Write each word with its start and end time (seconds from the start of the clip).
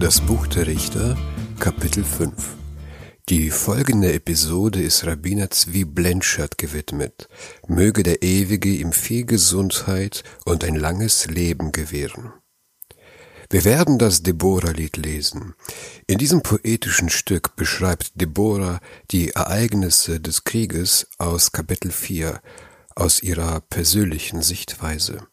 Das 0.00 0.22
Buch 0.22 0.46
der 0.46 0.66
Richter, 0.66 1.14
Kapitel 1.58 2.04
5 2.04 2.32
Die 3.28 3.50
folgende 3.50 4.14
Episode 4.14 4.80
ist 4.80 5.04
Rabbiner 5.04 5.50
Zvi 5.50 5.84
Blenschert 5.84 6.56
gewidmet. 6.56 7.28
Möge 7.68 8.02
der 8.02 8.22
Ewige 8.22 8.70
ihm 8.70 8.92
viel 8.92 9.26
Gesundheit 9.26 10.24
und 10.46 10.64
ein 10.64 10.74
langes 10.74 11.26
Leben 11.26 11.70
gewähren. 11.72 12.32
Wir 13.50 13.66
werden 13.66 13.98
das 13.98 14.22
Deborah-Lied 14.22 14.96
lesen. 14.96 15.54
In 16.06 16.16
diesem 16.16 16.42
poetischen 16.42 17.10
Stück 17.10 17.54
beschreibt 17.54 18.12
Deborah 18.14 18.80
die 19.10 19.32
Ereignisse 19.32 20.18
des 20.18 20.44
Krieges 20.44 21.08
aus 21.18 21.52
Kapitel 21.52 21.90
4 21.90 22.40
aus 22.94 23.22
ihrer 23.22 23.60
persönlichen 23.60 24.40
Sichtweise. 24.40 25.26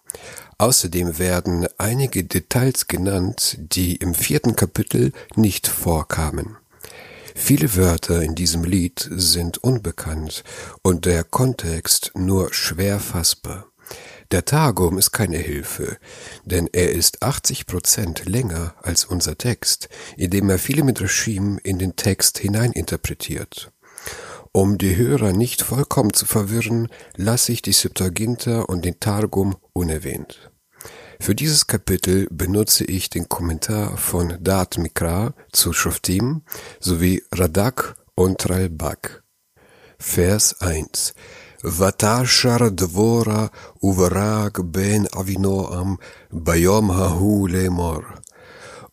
Außerdem 0.60 1.20
werden 1.20 1.68
einige 1.78 2.24
Details 2.24 2.88
genannt, 2.88 3.58
die 3.60 3.96
im 3.98 4.16
vierten 4.16 4.56
Kapitel 4.56 5.12
nicht 5.36 5.68
vorkamen. 5.68 6.58
Viele 7.36 7.76
Wörter 7.76 8.24
in 8.24 8.34
diesem 8.34 8.64
Lied 8.64 9.08
sind 9.12 9.60
unbekannt 9.60 10.44
und 10.82 11.06
der 11.06 11.24
Kontext 11.24 12.12
nur 12.16 12.52
schwer 12.54 13.00
fassbar. 13.00 13.68
Der 14.32 14.44
Targum 14.44 14.98
ist 14.98 15.12
keine 15.12 15.38
Hilfe, 15.38 15.98
denn 16.44 16.68
er 16.74 16.92
ist 16.92 17.22
80 17.22 17.68
Prozent 17.68 18.26
länger 18.26 18.74
als 18.82 19.06
unser 19.06 19.38
Text, 19.38 19.88
indem 20.18 20.50
er 20.50 20.58
viele 20.58 20.84
Midrashim 20.84 21.60
in 21.64 21.78
den 21.78 21.96
Text 21.96 22.40
hineininterpretiert. 22.40 23.72
Um 24.60 24.80
die 24.80 24.96
Hörer 24.96 25.34
nicht 25.34 25.62
vollkommen 25.62 26.14
zu 26.14 26.26
verwirren, 26.26 26.88
lasse 27.16 27.52
ich 27.52 27.62
die 27.62 27.74
Septuaginta 27.74 28.62
und 28.62 28.86
den 28.86 29.00
Targum 29.00 29.56
unerwähnt. 29.74 30.50
Für 31.20 31.36
dieses 31.36 31.68
Kapitel 31.68 32.28
benutze 32.32 32.84
ich 32.84 33.12
den 33.12 33.30
Kommentar 33.30 33.98
von 33.98 34.36
Dat 34.42 34.80
Mikra 34.80 35.36
zu 35.52 35.74
Shoftim 35.74 36.42
sowie 36.80 37.22
Radak 37.32 37.98
und 38.16 38.50
Ralbak. 38.50 39.22
Vers 40.00 40.60
1 40.60 41.14
Vatashar 41.62 42.72
Dvora 42.72 43.52
Uvarag 43.80 44.60
ben 44.64 45.08
Avinoam 45.14 46.00
Bayom 46.32 46.98
Hahu 46.98 47.46
Lemor. 47.46 48.06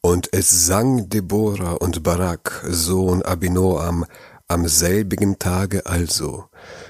Und 0.03 0.29
es 0.35 0.67
sang 0.67 1.09
Deborah 1.09 1.73
und 1.77 2.03
Barak, 2.03 2.63
Sohn 2.69 3.23
Abinoam, 3.23 4.05
am 4.55 4.69
selbigen 4.69 5.41
Tage 5.41 5.85
also, 5.85 6.45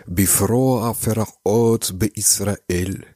Bifroa 0.07 0.93
Ferachot 0.93 1.99
be 1.99 2.09
Israel, 2.09 3.07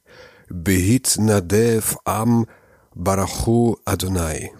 Behit 0.49 1.17
Nadev 1.19 1.97
am 2.03 2.47
Barachu 2.95 3.75
Adonai. 3.85 4.51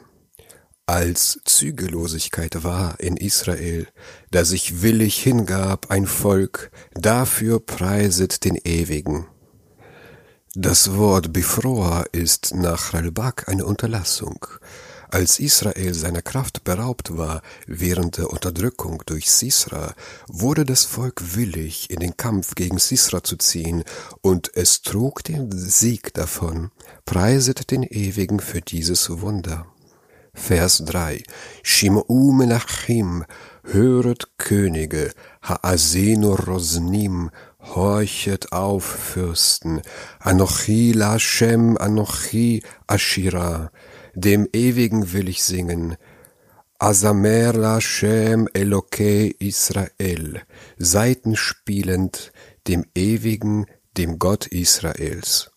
Als 0.86 1.40
Zügellosigkeit 1.44 2.64
war 2.64 3.00
in 3.00 3.18
Israel, 3.18 3.88
da 4.30 4.46
sich 4.46 4.84
willig 4.84 5.24
hingab 5.24 5.90
ein 5.90 6.06
Volk, 6.06 6.70
dafür 6.94 7.60
preiset 7.60 8.46
den 8.46 8.58
Ewigen. 8.58 9.26
Das 10.54 10.94
Wort 10.98 11.34
Bifroa 11.34 12.06
ist 12.12 12.54
nach 12.54 12.94
Ralbak 12.94 13.50
eine 13.50 13.66
Unterlassung. 13.66 14.46
Als 15.12 15.40
Israel 15.40 15.96
seiner 15.96 16.22
Kraft 16.22 16.64
beraubt 16.64 17.18
war 17.18 17.42
während 17.66 18.18
der 18.20 18.30
Unterdrückung 18.30 19.02
durch 19.08 19.32
Sisra, 19.32 19.96
wurde 20.28 20.66
das 20.66 20.86
Volk 20.86 21.36
willig, 21.36 21.90
in 21.90 22.00
den 22.00 22.16
Kampf 22.16 22.54
gegen 22.54 22.78
Sisra 22.78 23.24
zu 23.24 23.36
ziehen, 23.38 23.84
und 24.22 24.52
es 24.54 24.84
trug 24.84 25.24
den 25.24 25.52
Sieg 25.52 26.14
davon. 26.14 26.70
Preiset 27.06 27.72
den 27.72 27.82
Ewigen 27.82 28.40
für 28.40 28.62
dieses 28.62 29.10
Wunder. 29.22 29.66
Vers 30.36 30.84
3 30.86 31.24
Shim'u 31.64 32.32
Menachim, 32.32 33.26
höret 33.64 34.30
Könige, 34.38 35.12
Haazenu 35.42 36.36
Rosnim, 36.36 37.32
horchet 37.60 38.52
auf, 38.52 38.84
Fürsten, 38.84 39.82
Anochi 40.20 40.92
Lashem, 40.92 41.78
Anochi 41.78 42.64
Ashira, 42.88 43.72
dem 44.20 44.50
Ewigen 44.52 45.14
will 45.14 45.30
ich 45.30 45.44
singen. 45.44 45.96
Asamer 46.78 47.54
Lashem 47.54 48.48
Elokei 48.54 49.34
Israel, 49.40 50.42
Seitenspielend 50.78 52.32
dem 52.68 52.86
Ewigen, 52.96 53.66
dem 53.98 54.20
Gott 54.20 54.48
Israels. 54.48 55.52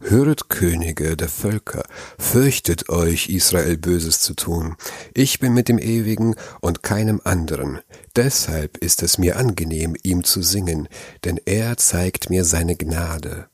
Höret 0.00 0.48
Könige 0.48 1.16
der 1.16 1.28
Völker, 1.28 1.82
fürchtet 2.18 2.90
euch, 2.90 3.28
Israel 3.28 3.76
Böses 3.76 4.20
zu 4.20 4.34
tun. 4.34 4.76
Ich 5.14 5.40
bin 5.40 5.52
mit 5.54 5.68
dem 5.68 5.78
Ewigen 5.78 6.36
und 6.60 6.82
keinem 6.82 7.20
anderen. 7.24 7.80
Deshalb 8.14 8.76
ist 8.76 9.02
es 9.02 9.18
mir 9.18 9.36
angenehm, 9.36 9.96
ihm 10.02 10.22
zu 10.22 10.42
singen, 10.42 10.88
denn 11.24 11.40
er 11.44 11.76
zeigt 11.76 12.30
mir 12.30 12.44
seine 12.44 12.76
Gnade. 12.76 13.48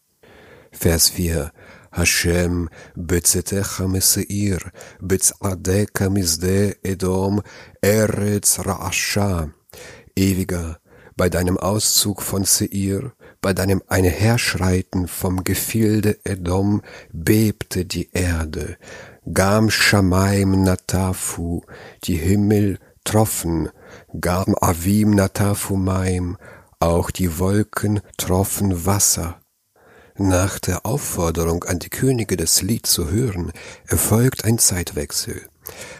Vers 0.72 1.10
4 1.10 1.52
Hashem, 1.91 2.67
בצאתך 2.97 3.81
משעיר, 3.87 4.57
בצעדיך 5.01 6.01
משדה 6.11 6.69
Edom, 6.85 7.41
Eretz 7.85 8.59
Ra'asha. 8.59 9.49
Ewiger, 10.17 10.79
bei 11.15 11.29
deinem 11.29 11.57
Auszug 11.57 12.21
von 12.21 12.43
Seir, 12.43 13.11
bei 13.41 13.53
deinem 13.53 13.81
Einherschreiten 13.87 15.07
vom 15.07 15.43
Gefilde 15.43 16.17
Edom 16.23 16.81
bebte 17.11 17.85
die 17.85 18.09
Erde. 18.11 18.77
Gam 19.31 19.69
Shamaim 19.69 20.63
Natafu, 20.63 21.61
die 22.03 22.15
Himmel 22.15 22.79
troffen, 23.03 23.69
Gam 24.19 24.55
Avim 24.59 25.11
Natafu 25.11 25.75
Maim, 25.75 26.37
auch 26.79 27.11
die 27.11 27.39
Wolken 27.39 28.01
troffen 28.17 28.85
Wasser. 28.85 29.39
Nach 30.16 30.58
der 30.58 30.84
Aufforderung 30.84 31.64
an 31.64 31.78
die 31.78 31.88
Könige 31.88 32.36
das 32.36 32.60
Lied 32.60 32.86
zu 32.86 33.10
hören, 33.10 33.52
erfolgt 33.86 34.44
ein 34.44 34.58
Zeitwechsel. 34.58 35.42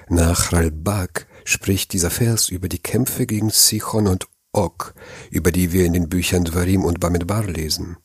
Nach 0.08 0.52
Ralbak 0.52 1.26
spricht 1.44 1.92
dieser 1.92 2.10
Vers 2.10 2.48
über 2.48 2.68
die 2.68 2.78
Kämpfe 2.78 3.26
gegen 3.26 3.50
Sichon 3.50 4.06
und 4.06 4.26
Og, 4.52 4.94
über 5.30 5.50
die 5.50 5.72
wir 5.72 5.86
in 5.86 5.94
den 5.94 6.10
Büchern 6.10 6.44
Dvarim 6.44 6.84
und 6.84 7.00
Bamidbar 7.00 7.44
lesen. 7.44 7.96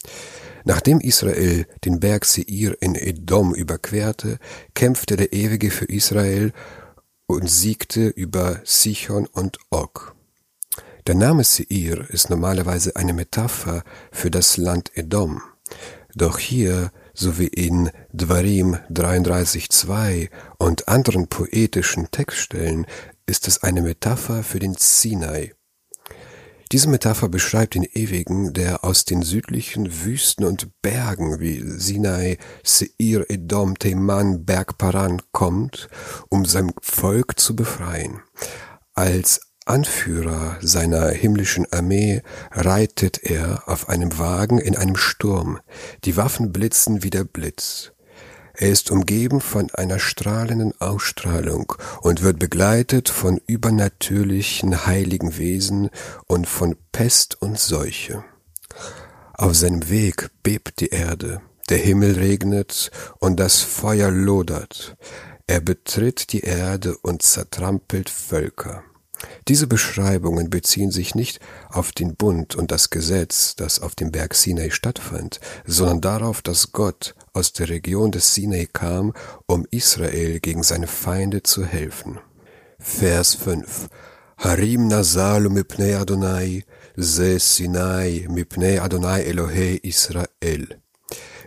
Nachdem 0.64 1.02
Israel 1.02 1.66
den 1.84 2.00
Berg 2.00 2.26
Seir 2.26 2.82
in 2.82 2.96
Edom 2.96 3.54
überquerte, 3.54 4.40
kämpfte 4.74 5.18
der 5.18 5.34
Ewige 5.34 5.72
für 5.72 5.86
Israel 5.86 6.54
und 7.26 7.50
siegte 7.50 8.08
über 8.08 8.62
Sichon 8.64 9.28
und 9.28 9.60
Og. 9.72 10.16
Der 11.06 11.16
Name 11.16 11.44
Seir 11.44 12.10
ist 12.10 12.30
normalerweise 12.30 12.96
eine 12.96 13.14
Metapher 13.14 13.84
für 14.12 14.32
das 14.32 14.58
Land 14.58 14.92
Edom. 14.96 15.42
Doch 16.18 16.40
hier 16.40 16.92
sowie 17.14 17.46
in 17.46 17.92
Dvarim 18.12 18.80
33.2 18.90 20.30
und 20.58 20.88
anderen 20.88 21.28
poetischen 21.28 22.10
Textstellen 22.10 22.88
ist 23.28 23.48
es 23.48 23.62
eine 23.62 23.84
Metapher 23.84 24.42
für 24.42 24.58
den 24.58 24.74
Sinai. 24.74 25.54
Diese 26.72 26.90
Metapher 26.90 27.30
beschreibt 27.30 27.76
den 27.76 27.84
Ewigen, 27.84 28.52
der 28.54 28.84
aus 28.84 29.06
den 29.06 29.22
südlichen 29.22 30.04
Wüsten 30.06 30.44
und 30.44 30.82
Bergen 30.82 31.40
wie 31.40 31.62
Sinai, 31.62 32.40
Seir, 32.64 33.30
Edom, 33.30 33.78
Teman, 33.78 34.44
Berg 34.44 34.80
Paran 34.80 35.22
kommt, 35.32 35.88
um 36.30 36.46
sein 36.46 36.72
Volk 36.82 37.40
zu 37.40 37.56
befreien. 37.56 38.22
Als 38.96 39.47
Anführer 39.68 40.58
seiner 40.62 41.10
himmlischen 41.10 41.72
Armee 41.72 42.22
reitet 42.52 43.22
er 43.24 43.68
auf 43.68 43.90
einem 43.90 44.18
Wagen 44.18 44.60
in 44.60 44.78
einem 44.78 44.96
Sturm. 44.96 45.60
Die 46.06 46.16
Waffen 46.16 46.52
blitzen 46.54 47.04
wie 47.04 47.10
der 47.10 47.26
Blitz. 47.26 47.92
Er 48.54 48.70
ist 48.70 48.90
umgeben 48.90 49.40
von 49.40 49.70
einer 49.72 50.00
strahlenden 50.00 50.74
Ausstrahlung 50.80 51.74
und 52.02 52.24
wird 52.24 52.40
begleitet 52.40 53.10
von 53.10 53.40
übernatürlichen 53.46 54.88
heiligen 54.88 55.38
Wesen 55.38 55.90
und 56.26 56.48
von 56.48 56.76
Pest 56.92 57.40
und 57.42 57.60
Seuche. 57.60 58.24
Auf 59.34 59.56
seinem 59.56 59.90
Weg 59.90 60.32
bebt 60.42 60.80
die 60.80 60.90
Erde, 60.90 61.42
der 61.70 61.78
Himmel 61.78 62.16
regnet 62.16 62.90
und 63.20 63.40
das 63.40 63.62
Feuer 63.62 64.10
lodert. 64.10 64.98
Er 65.46 65.62
betritt 65.62 66.32
die 66.34 66.42
Erde 66.42 66.98
und 66.98 67.22
zertrampelt 67.22 68.10
Völker. 68.10 68.84
Diese 69.48 69.68
Beschreibungen 69.68 70.50
beziehen 70.50 70.92
sich 70.92 71.16
nicht 71.16 71.40
auf 71.70 71.92
den 71.92 72.16
Bund 72.16 72.56
und 72.56 72.72
das 72.72 72.90
Gesetz, 72.90 73.56
das 73.56 73.80
auf 73.80 73.96
dem 73.96 74.12
Berg 74.12 74.34
Sinai 74.34 74.70
stattfand, 74.70 75.40
sondern 75.66 76.02
darauf, 76.02 76.42
dass 76.42 76.72
Gott 76.72 77.16
aus 77.34 77.54
der 77.54 77.70
Region 77.70 78.12
des 78.12 78.34
Sinai 78.34 78.68
kam, 78.72 79.14
um 79.46 79.66
Israel 79.72 80.40
gegen 80.40 80.64
seine 80.64 80.88
Feinde 80.88 81.44
zu 81.44 81.66
helfen. 81.66 82.20
Vers 82.80 83.36
5 83.36 83.90
Harim 84.38 84.88
Nasalu 84.88 85.50
mipnei 85.50 85.98
Adonai, 85.98 86.64
ze 86.96 87.40
Sinai 87.40 88.28
mipnei 88.30 88.80
Adonai 88.80 89.24
Elohei 89.24 89.80
Israel. 89.82 90.80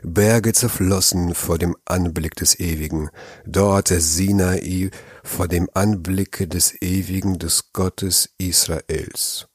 Berge 0.03 0.53
zerflossen 0.53 1.35
vor 1.35 1.59
dem 1.59 1.77
Anblick 1.85 2.35
des 2.35 2.59
Ewigen, 2.59 3.11
dort 3.47 3.91
der 3.91 4.01
Sinai 4.01 4.91
vor 5.23 5.49
dem 5.49 5.69
Anblicke 5.75 6.49
des 6.49 6.81
Ewigen 6.81 7.39
des 7.39 7.73
Gottes 7.73 8.31
Israels. 8.39 9.47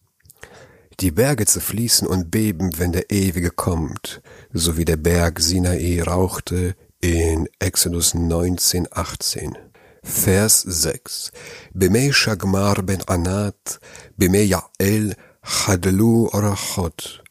Die 1.01 1.11
Berge 1.11 1.45
zerfließen 1.45 2.07
und 2.07 2.31
beben, 2.31 2.77
wenn 2.77 2.93
der 2.93 3.11
Ewige 3.11 3.51
kommt, 3.51 4.21
so 4.53 4.77
wie 4.77 4.85
der 4.85 4.97
Berg 4.97 5.41
Sinai 5.41 6.01
rauchte 6.01 6.75
in 7.01 7.49
Exodus 7.59 8.13
19, 8.13 8.87
18. 8.91 9.57
Vers 10.03 10.61
6. 10.61 11.31
Bimei 11.73 12.11
Shagmar 12.11 12.81
ben 12.83 13.01
Anat, 13.07 13.79
bimei 14.15 14.43
Ya'el, 14.43 15.15
Chadlu 15.43 16.29
Orachot. 16.31 17.24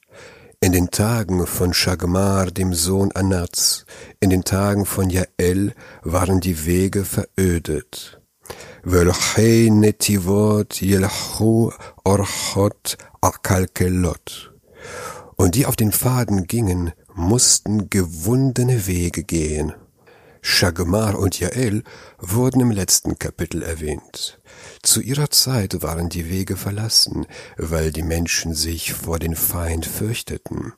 In 0.64 0.72
den 0.72 0.90
Tagen 0.90 1.46
von 1.46 1.74
Shagmar, 1.74 2.46
dem 2.46 2.72
Sohn 2.72 3.12
Anats, 3.12 3.84
in 4.18 4.30
den 4.30 4.44
Tagen 4.44 4.86
von 4.86 5.10
Jael 5.10 5.74
waren 6.02 6.40
die 6.40 6.64
Wege 6.64 7.04
verödet. 7.04 8.18
Velchei 8.82 9.68
netivot 9.70 10.80
yelchu 10.80 11.70
orchot 12.02 12.96
akalkelot. 13.20 14.54
Und 15.36 15.54
die 15.54 15.66
auf 15.66 15.76
den 15.76 15.92
Pfaden 15.92 16.46
gingen, 16.46 16.92
mussten 17.12 17.90
gewundene 17.90 18.86
Wege 18.86 19.22
gehen. 19.22 19.74
Shagmar 20.40 21.18
und 21.18 21.38
Jael 21.38 21.82
wurden 22.18 22.62
im 22.62 22.70
letzten 22.70 23.18
Kapitel 23.18 23.62
erwähnt. 23.62 24.40
Zu 24.84 25.00
ihrer 25.00 25.30
Zeit 25.30 25.80
waren 25.82 26.10
die 26.10 26.28
Wege 26.28 26.58
verlassen, 26.58 27.26
weil 27.56 27.90
die 27.90 28.02
Menschen 28.02 28.54
sich 28.54 28.92
vor 28.92 29.18
den 29.18 29.34
Feind 29.34 29.86
fürchteten. 29.86 30.74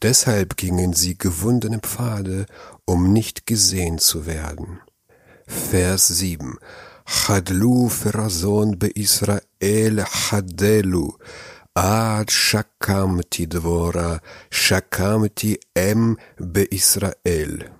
Deshalb 0.00 0.56
gingen 0.56 0.94
sie 0.94 1.18
gewundene 1.18 1.78
Pfade, 1.78 2.46
um 2.86 3.12
nicht 3.12 3.46
gesehen 3.46 3.98
zu 3.98 4.24
werden. 4.24 4.80
Vers 5.46 6.08
7 6.08 6.58
Chadlu 7.04 7.90
Ferazon 7.90 8.78
be 8.78 8.88
Israel 8.88 10.04
Chadelu 10.06 11.12
Ad 11.74 12.32
Shakamti 12.32 13.46
Dvora 13.46 14.20
Shakamti 14.50 15.60
Em 15.74 16.16
be 16.38 16.64
Israel 16.64 17.70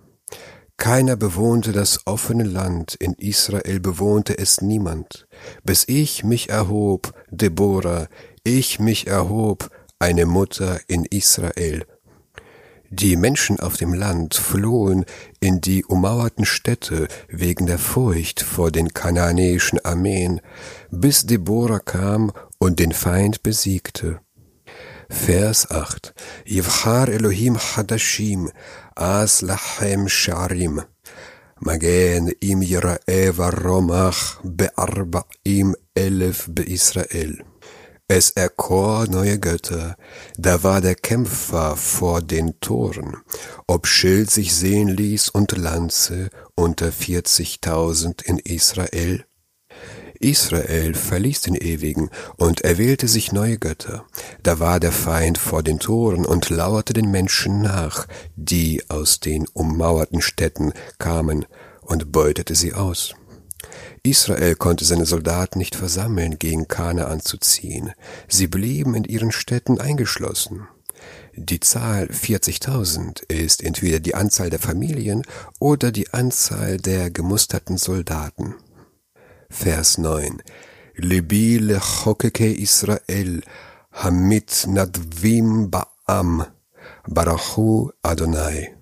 keiner 0.80 1.14
bewohnte 1.14 1.72
das 1.72 2.06
offene 2.06 2.42
Land, 2.42 2.94
in 2.94 3.12
Israel 3.12 3.80
bewohnte 3.80 4.38
es 4.38 4.62
niemand, 4.62 5.28
bis 5.62 5.84
ich 5.86 6.24
mich 6.24 6.48
erhob, 6.48 7.12
Deborah, 7.30 8.08
ich 8.44 8.80
mich 8.80 9.06
erhob, 9.06 9.68
eine 9.98 10.24
Mutter 10.24 10.80
in 10.88 11.04
Israel. 11.04 11.84
Die 12.88 13.16
Menschen 13.16 13.60
auf 13.60 13.76
dem 13.76 13.92
Land 13.92 14.34
flohen 14.34 15.04
in 15.38 15.60
die 15.60 15.84
ummauerten 15.84 16.46
Städte 16.46 17.08
wegen 17.28 17.66
der 17.66 17.78
Furcht 17.78 18.40
vor 18.40 18.70
den 18.70 18.94
kananäischen 18.94 19.84
Armeen, 19.84 20.40
bis 20.90 21.26
Deborah 21.26 21.80
kam 21.80 22.32
und 22.58 22.78
den 22.78 22.92
Feind 22.92 23.42
besiegte. 23.42 24.20
Vers 25.10 25.70
8. 25.70 26.14
Yivchar 26.46 27.08
Elohim 27.08 27.58
Hadashim, 27.58 28.50
As 28.96 29.40
Lachem 29.42 30.08
Sharim. 30.08 30.82
Magen 31.60 32.28
im 32.40 32.60
Yira'e 32.60 33.36
Varomach 33.36 34.40
Be'arba'im 34.42 35.74
Elef 35.94 36.48
Be'Israel. 36.48 37.44
Es 38.08 38.30
erkor 38.30 39.06
neue 39.06 39.38
Götter, 39.38 39.96
da 40.36 40.64
war 40.64 40.80
der 40.80 40.96
Kämpfer 40.96 41.76
vor 41.76 42.22
den 42.22 42.58
Toren, 42.58 43.18
ob 43.68 43.86
Schild 43.86 44.32
sich 44.32 44.52
sehen 44.52 44.88
ließ 44.88 45.28
und 45.28 45.56
Lanze 45.56 46.30
unter 46.56 46.90
vierzigtausend 46.90 48.22
in 48.22 48.38
Israel, 48.38 49.24
Israel 50.20 50.92
verließ 50.94 51.40
den 51.40 51.54
Ewigen 51.54 52.10
und 52.36 52.60
erwählte 52.60 53.08
sich 53.08 53.32
neue 53.32 53.58
Götter. 53.58 54.04
Da 54.42 54.60
war 54.60 54.78
der 54.78 54.92
Feind 54.92 55.38
vor 55.38 55.62
den 55.62 55.78
Toren 55.78 56.26
und 56.26 56.50
lauerte 56.50 56.92
den 56.92 57.10
Menschen 57.10 57.62
nach, 57.62 58.06
die 58.36 58.82
aus 58.90 59.20
den 59.20 59.46
ummauerten 59.54 60.20
Städten 60.20 60.72
kamen, 60.98 61.46
und 61.80 62.12
beutete 62.12 62.54
sie 62.54 62.74
aus. 62.74 63.14
Israel 64.02 64.54
konnte 64.54 64.84
seine 64.84 65.06
Soldaten 65.06 65.58
nicht 65.58 65.74
versammeln, 65.74 66.38
gegen 66.38 66.68
Kanaan 66.68 67.20
zu 67.20 67.38
ziehen. 67.38 67.92
Sie 68.28 68.46
blieben 68.46 68.94
in 68.94 69.04
ihren 69.04 69.32
Städten 69.32 69.80
eingeschlossen. 69.80 70.68
Die 71.34 71.60
Zahl 71.60 72.04
40.000 72.04 73.22
ist 73.28 73.64
entweder 73.64 74.00
die 74.00 74.14
Anzahl 74.14 74.50
der 74.50 74.58
Familien 74.58 75.22
oder 75.58 75.92
die 75.92 76.12
Anzahl 76.12 76.76
der 76.76 77.10
gemusterten 77.10 77.78
Soldaten. 77.78 78.54
Vers 79.50 79.98
9. 79.98 80.42
Libi 80.96 81.58
lechokeke 81.58 82.52
Israel, 82.52 83.42
hamit 83.92 84.66
nadvim 84.68 85.70
ba'am, 85.70 86.46
barachu 87.08 87.90
Adonai. 88.02 88.76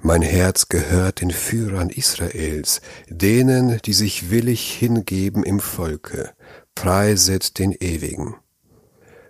Mein 0.00 0.22
Herz 0.22 0.68
gehört 0.68 1.20
den 1.20 1.32
Führern 1.32 1.90
Israels, 1.90 2.80
denen, 3.08 3.80
die 3.84 3.92
sich 3.92 4.30
willig 4.30 4.72
hingeben 4.72 5.42
im 5.42 5.58
Volke. 5.58 6.32
Preiset 6.76 7.58
den 7.58 7.72
Ewigen. 7.72 8.36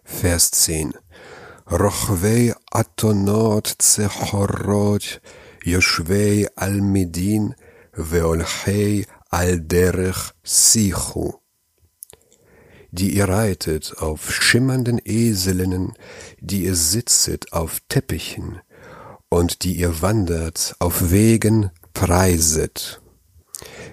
Vers 0.04 0.50
10. 0.50 0.92
Rochvei 1.70 2.54
Atonot 2.70 3.74
Zechorot, 3.78 5.22
Yoshvei 5.64 6.46
Almidin, 6.56 7.54
Veolchei 7.94 9.06
Alderech 9.32 10.34
Sichu, 10.44 11.32
die 12.90 13.16
ihr 13.16 13.30
reitet 13.30 13.96
auf 13.96 14.30
schimmernden 14.30 15.00
Eselinnen, 15.02 15.94
die 16.40 16.64
ihr 16.64 16.74
sitzet 16.74 17.54
auf 17.54 17.78
Teppichen 17.88 18.60
und 19.30 19.64
die 19.64 19.76
ihr 19.76 20.02
wandert 20.02 20.76
auf 20.80 21.10
Wegen 21.10 21.70
preiset. 21.94 23.00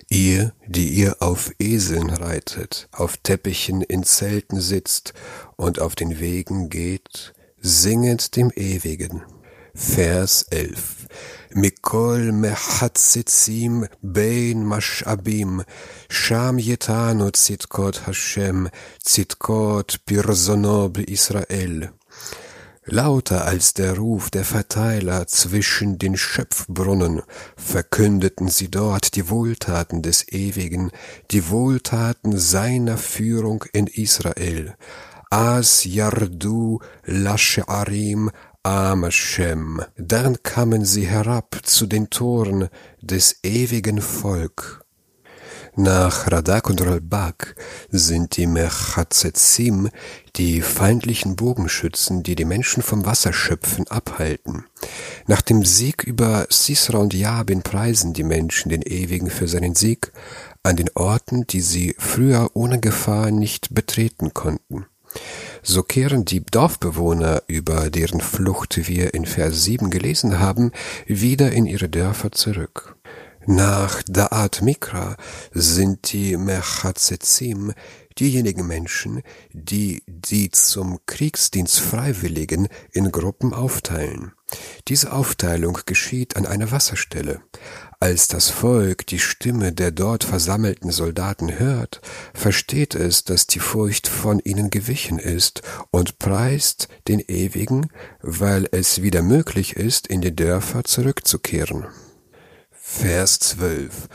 Ihr, 0.09 0.53
die 0.67 0.89
ihr 0.89 1.21
auf 1.21 1.53
Eseln 1.57 2.09
reitet, 2.09 2.89
auf 2.91 3.15
Teppichen 3.15 3.81
in 3.81 4.03
Zelten 4.03 4.59
sitzt 4.59 5.13
und 5.55 5.79
auf 5.79 5.95
den 5.95 6.19
Wegen 6.19 6.67
geht, 6.67 7.33
singet 7.61 8.35
dem 8.35 8.51
Ewigen. 8.51 9.23
Vers 9.73 10.47
11. 10.49 10.98
מכל 11.54 12.20
מחצצים 12.32 13.84
בין 14.02 14.66
משאבים, 14.66 15.60
שם 16.10 16.56
יתנו 16.58 17.30
צדקות 17.30 18.00
השם, 18.06 18.64
צדקות 18.98 19.96
פרזונו 20.04 20.88
בישראל. 20.88 21.82
Lauter 22.86 23.46
als 23.46 23.72
der 23.72 23.94
Ruf 23.96 24.30
der 24.30 24.44
Verteiler 24.44 25.26
zwischen 25.26 25.98
den 25.98 26.18
Schöpfbrunnen 26.18 27.22
verkündeten 27.56 28.48
sie 28.48 28.70
dort 28.70 29.14
die 29.16 29.30
Wohltaten 29.30 30.02
des 30.02 30.30
Ewigen, 30.30 30.90
die 31.30 31.48
Wohltaten 31.48 32.36
seiner 32.36 32.98
Führung 32.98 33.64
in 33.72 33.86
Israel. 33.86 34.74
As 35.30 35.84
Yardu 35.84 36.80
Lashearim 37.06 38.30
am 38.69 39.03
Hashem. 39.03 39.81
Dann 39.97 40.43
kamen 40.43 40.85
sie 40.85 41.07
herab 41.07 41.59
zu 41.63 41.87
den 41.87 42.11
Toren 42.11 42.69
des 43.01 43.39
ewigen 43.41 43.99
Volk. 43.99 44.85
Nach 45.75 46.31
Radak 46.31 46.69
und 46.69 46.79
Ralbak 46.79 47.55
sind 47.89 48.37
die 48.37 48.45
Mechazetzim 48.45 49.89
die 50.35 50.61
feindlichen 50.61 51.35
Bogenschützen, 51.35 52.21
die 52.21 52.35
die 52.35 52.45
Menschen 52.45 52.83
vom 52.83 53.07
Wasserschöpfen 53.07 53.87
abhalten. 53.87 54.65
Nach 55.25 55.41
dem 55.41 55.65
Sieg 55.65 56.03
über 56.03 56.45
Sisra 56.51 56.99
und 56.99 57.15
Jabin 57.15 57.63
preisen 57.63 58.13
die 58.13 58.23
Menschen 58.23 58.69
den 58.69 58.83
Ewigen 58.83 59.31
für 59.31 59.47
seinen 59.47 59.73
Sieg 59.73 60.11
an 60.61 60.75
den 60.75 60.91
Orten, 60.93 61.47
die 61.47 61.61
sie 61.61 61.95
früher 61.97 62.51
ohne 62.53 62.79
Gefahr 62.79 63.31
nicht 63.31 63.73
betreten 63.73 64.35
konnten. 64.35 64.85
So 65.61 65.83
kehren 65.83 66.25
die 66.25 66.41
Dorfbewohner, 66.41 67.43
über 67.47 67.89
deren 67.89 68.21
Flucht 68.21 68.87
wir 68.87 69.13
in 69.13 69.25
Vers 69.25 69.63
7 69.63 69.89
gelesen 69.89 70.39
haben, 70.39 70.71
wieder 71.05 71.51
in 71.51 71.65
ihre 71.65 71.89
Dörfer 71.89 72.31
zurück. 72.31 72.95
Nach 73.45 74.03
Da'at 74.03 74.63
Mikra 74.63 75.15
sind 75.51 76.11
die 76.13 76.37
Mechazetzim 76.37 77.73
diejenigen 78.19 78.67
Menschen, 78.67 79.21
die 79.53 80.03
die 80.07 80.51
zum 80.51 80.99
Kriegsdienst 81.05 81.79
Freiwilligen 81.79 82.67
in 82.91 83.11
Gruppen 83.11 83.53
aufteilen. 83.53 84.33
Diese 84.87 85.13
Aufteilung 85.13 85.79
geschieht 85.85 86.35
an 86.35 86.45
einer 86.45 86.71
Wasserstelle. 86.71 87.41
Als 87.99 88.29
das 88.29 88.49
Volk 88.49 89.05
die 89.07 89.19
Stimme 89.19 89.73
der 89.73 89.91
dort 89.91 90.23
versammelten 90.23 90.89
Soldaten 90.89 91.59
hört, 91.59 92.01
versteht 92.33 92.95
es, 92.95 93.25
dass 93.25 93.45
die 93.45 93.59
Furcht 93.59 94.07
von 94.07 94.39
ihnen 94.39 94.69
gewichen 94.69 95.19
ist 95.19 95.61
und 95.91 96.17
preist 96.17 96.87
den 97.09 97.19
Ewigen, 97.19 97.87
weil 98.21 98.67
es 98.71 99.01
wieder 99.01 99.21
möglich 99.21 99.75
ist, 99.75 100.07
in 100.07 100.21
die 100.21 100.35
Dörfer 100.35 100.85
zurückzukehren. 100.85 101.87
Vers 102.71 103.39
12. 103.39 104.07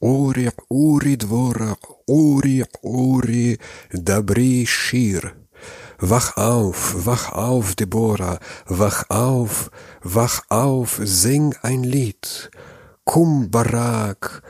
Ori, 0.00 0.50
Uri, 0.68 1.16
Dvora, 1.16 1.76
Uri, 2.06 2.64
Uri, 2.82 3.58
Dabri, 3.90 4.66
Shir. 4.66 5.32
Wach 6.00 6.36
auf, 6.36 7.06
wach 7.06 7.32
auf, 7.32 7.74
Deborah, 7.74 8.38
wach 8.66 9.10
auf, 9.10 9.70
wach 10.00 10.42
auf, 10.48 11.00
sing 11.02 11.56
ein 11.62 11.82
Lied. 11.82 12.52
Kum 13.04 13.50
Barak, 13.50 14.42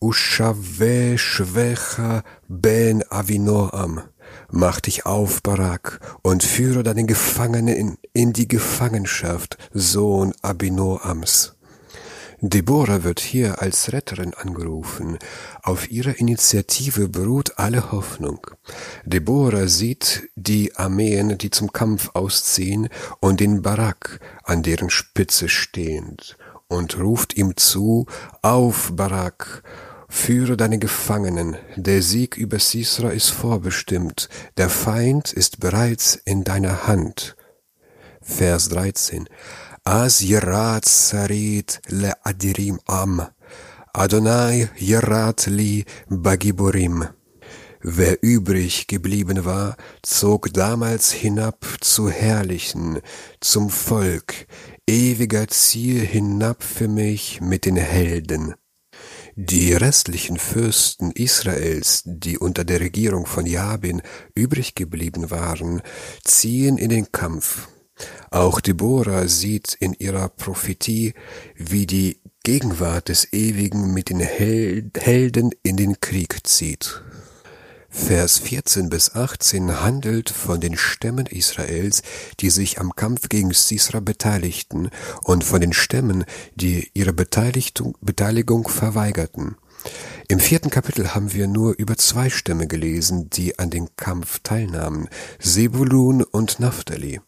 Ushave 0.00 1.16
Shvecha 1.16 2.24
ben 2.48 3.04
Avinoam. 3.08 4.02
Mach 4.50 4.80
dich 4.80 5.06
auf, 5.06 5.42
Barak, 5.44 6.00
und 6.22 6.42
führe 6.42 6.82
deinen 6.82 7.06
Gefangenen 7.06 7.68
in, 7.68 7.98
in 8.12 8.32
die 8.32 8.48
Gefangenschaft, 8.48 9.58
Sohn 9.72 10.34
Abinoams. 10.42 11.55
Deborah 12.40 13.02
wird 13.02 13.20
hier 13.20 13.62
als 13.62 13.92
Retterin 13.92 14.34
angerufen. 14.34 15.18
Auf 15.62 15.90
ihrer 15.90 16.18
Initiative 16.18 17.08
beruht 17.08 17.58
alle 17.58 17.92
Hoffnung. 17.92 18.46
Deborah 19.04 19.68
sieht 19.68 20.28
die 20.36 20.76
Armeen, 20.76 21.38
die 21.38 21.50
zum 21.50 21.72
Kampf 21.72 22.10
ausziehen, 22.12 22.88
und 23.20 23.40
den 23.40 23.62
Barak 23.62 24.20
an 24.44 24.62
deren 24.62 24.90
Spitze 24.90 25.48
stehend, 25.48 26.36
und 26.68 26.98
ruft 26.98 27.36
ihm 27.36 27.56
zu, 27.56 28.06
auf, 28.42 28.92
Barak, 28.94 29.62
Führe 30.08 30.56
deine 30.56 30.78
Gefangenen, 30.78 31.56
der 31.74 32.00
Sieg 32.00 32.36
über 32.36 32.60
Sisra 32.60 33.10
ist 33.10 33.30
vorbestimmt, 33.30 34.28
der 34.56 34.68
Feind 34.68 35.32
ist 35.32 35.58
bereits 35.58 36.14
in 36.24 36.44
deiner 36.44 36.86
Hand. 36.86 37.36
Vers 38.22 38.68
13 38.68 39.28
אז 39.85 40.21
ירד 40.21 40.81
שרית 40.83 41.79
לאדירים 41.89 42.77
עם, 42.89 43.19
Adonai 43.97 44.67
ירד 44.77 45.39
לי 45.47 45.83
בגיבורים. 46.11 47.01
Wer 47.83 48.21
übrig 48.21 48.87
geblieben 48.87 49.43
war, 49.43 49.75
zog 50.05 50.53
damals 50.53 51.11
hinab 51.11 51.65
zu 51.81 52.09
Herrlichen, 52.09 52.99
zum 53.39 53.71
Volk, 53.71 54.45
ewiger 54.87 55.47
Ziel 55.47 56.05
hinab 56.05 56.63
für 56.63 56.87
mich 56.87 57.41
mit 57.41 57.65
den 57.65 57.77
Helden. 57.77 58.53
Die 59.35 59.73
restlichen 59.73 60.37
Fürsten 60.37 61.09
Israels, 61.11 62.03
die 62.05 62.37
unter 62.37 62.63
der 62.63 62.81
Regierung 62.81 63.25
von 63.25 63.47
Jabin 63.47 64.03
übrig 64.35 64.75
geblieben 64.75 65.31
waren, 65.31 65.81
ziehen 66.23 66.77
in 66.77 66.89
den 66.89 67.11
Kampf. 67.11 67.67
Auch 68.30 68.60
Deborah 68.60 69.28
sieht 69.28 69.74
in 69.74 69.94
ihrer 69.94 70.28
Prophetie, 70.28 71.14
wie 71.56 71.86
die 71.86 72.20
Gegenwart 72.42 73.08
des 73.08 73.32
Ewigen 73.32 73.92
mit 73.92 74.10
den 74.10 74.20
Helden 74.20 75.50
in 75.62 75.76
den 75.76 76.00
Krieg 76.00 76.46
zieht. 76.46 77.02
Vers 77.88 78.38
14 78.38 78.90
bis 78.90 79.14
18 79.14 79.80
handelt 79.80 80.28
von 80.28 80.60
den 80.60 80.76
Stämmen 80.76 81.26
Israels, 81.26 82.02
die 82.40 82.50
sich 82.50 82.78
am 82.78 82.94
Kampf 82.94 83.30
gegen 83.30 83.52
Sisra 83.52 84.00
beteiligten 84.00 84.90
und 85.22 85.44
von 85.44 85.60
den 85.60 85.72
Stämmen, 85.72 86.24
die 86.54 86.90
ihre 86.92 87.14
Beteiligung 87.14 88.68
verweigerten. 88.68 89.56
Im 90.28 90.40
vierten 90.40 90.70
Kapitel 90.70 91.14
haben 91.14 91.32
wir 91.32 91.46
nur 91.46 91.74
über 91.78 91.96
zwei 91.96 92.30
Stämme 92.30 92.66
gelesen, 92.66 93.30
die 93.30 93.58
an 93.58 93.70
dem 93.70 93.88
Kampf 93.96 94.40
teilnahmen, 94.42 95.08
Sebulun 95.38 96.22
und 96.22 96.58
Naphtali. 96.58 97.20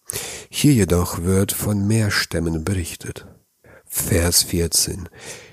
Hier 0.50 0.73
jedoch 0.73 1.23
wird 1.23 1.53
von 1.53 1.87
mehr 1.87 2.11
Stämmen 2.11 2.65
berichtet. 2.65 3.27
Vers 3.85 4.43
14. 4.43 5.09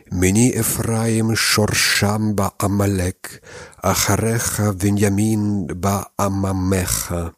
Mini 0.09 0.53
Ephraim 0.53 1.35
Shorsham 1.35 2.35
ba 2.35 2.53
Amalek, 2.57 3.41
Acharecha 3.81 4.71
Benjamin 4.73 5.67
ba 5.79 6.11
Amamecha. 6.17 7.33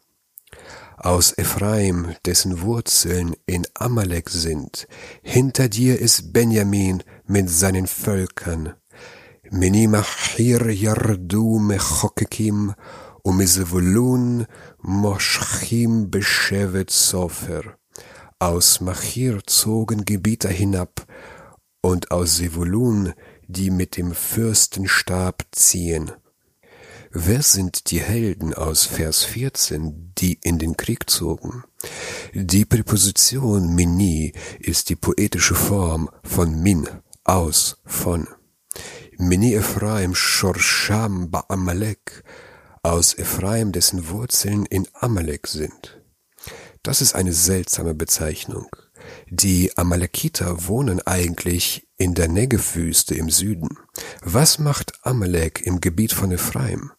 Aus 0.96 1.32
Ephraim, 1.38 2.14
dessen 2.26 2.60
Wurzeln 2.62 3.36
in 3.46 3.66
Amalek 3.74 4.30
sind, 4.30 4.88
hinter 5.22 5.68
dir 5.68 5.98
ist 5.98 6.32
Benjamin 6.32 7.04
mit 7.26 7.48
seinen 7.48 7.86
Völkern. 7.86 8.74
מני-מחיר 9.51 10.69
ירדו 10.69 11.59
מחוקקים, 11.59 12.69
ומזבולון 13.25 14.41
מושכים 14.83 16.11
בשבט 16.11 16.89
סופר. 16.89 17.61
Aus 18.43 18.81
Machir 18.81 19.39
zogen 19.47 20.03
Gebieter 20.03 20.49
hinab, 20.49 21.05
und 21.81 22.11
aus 22.11 22.37
Sevulun, 22.37 23.13
die 23.47 23.69
mit 23.69 23.97
dem 23.97 24.13
Fürstenstab 24.13 25.45
ziehen. 25.51 26.11
Wer 27.11 27.43
sind 27.43 27.91
die 27.91 27.99
Helden 28.01 28.53
aus 28.53 28.85
Vers 28.85 29.23
14, 29.23 30.13
die 30.17 30.39
in 30.41 30.57
den 30.57 30.75
Krieg 30.75 31.09
zogen? 31.09 31.63
Die 32.33 32.65
Präposition 32.65 33.75
mini 33.75 34.33
ist 34.59 34.89
die 34.89 34.95
poetische 34.95 35.55
Form 35.55 36.09
von 36.23 36.61
min, 36.63 36.89
aus, 37.23 37.77
von. 37.85 38.27
Mini 39.20 39.52
Ephraim 39.54 40.14
Shorsham 40.14 41.28
Ba'amalek, 41.28 42.22
aus 42.84 43.18
Ephraim, 43.18 43.72
dessen 43.72 44.10
Wurzeln 44.10 44.64
in 44.64 44.86
Amalek 44.92 45.48
sind. 45.48 46.00
Das 46.84 47.02
ist 47.02 47.16
eine 47.16 47.32
seltsame 47.32 47.96
Bezeichnung. 47.96 48.68
Die 49.28 49.76
Amalekiter 49.76 50.68
wohnen 50.68 51.04
eigentlich 51.04 51.88
in 51.96 52.14
der 52.14 52.28
Negev-Wüste 52.28 53.16
im 53.16 53.28
Süden. 53.28 53.76
Was 54.22 54.60
macht 54.60 55.04
Amalek 55.04 55.66
im 55.66 55.80
Gebiet 55.80 56.12
von 56.12 56.30
Ephraim? 56.30 56.92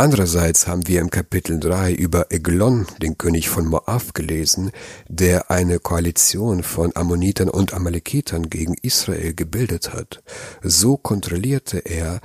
Andererseits 0.00 0.66
haben 0.66 0.88
wir 0.88 0.98
im 1.02 1.10
Kapitel 1.10 1.60
3 1.60 1.92
über 1.92 2.32
Eglon, 2.32 2.86
den 3.02 3.18
König 3.18 3.50
von 3.50 3.66
Moab, 3.66 4.14
gelesen, 4.14 4.70
der 5.08 5.50
eine 5.50 5.78
Koalition 5.78 6.62
von 6.62 6.96
Ammonitern 6.96 7.50
und 7.50 7.74
Amalekitern 7.74 8.48
gegen 8.48 8.76
Israel 8.80 9.34
gebildet 9.34 9.92
hat. 9.92 10.22
So 10.62 10.96
kontrollierte 10.96 11.80
er 11.80 12.22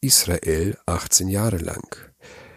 Israel 0.00 0.76
18 0.86 1.28
Jahre 1.28 1.58
lang. 1.58 1.96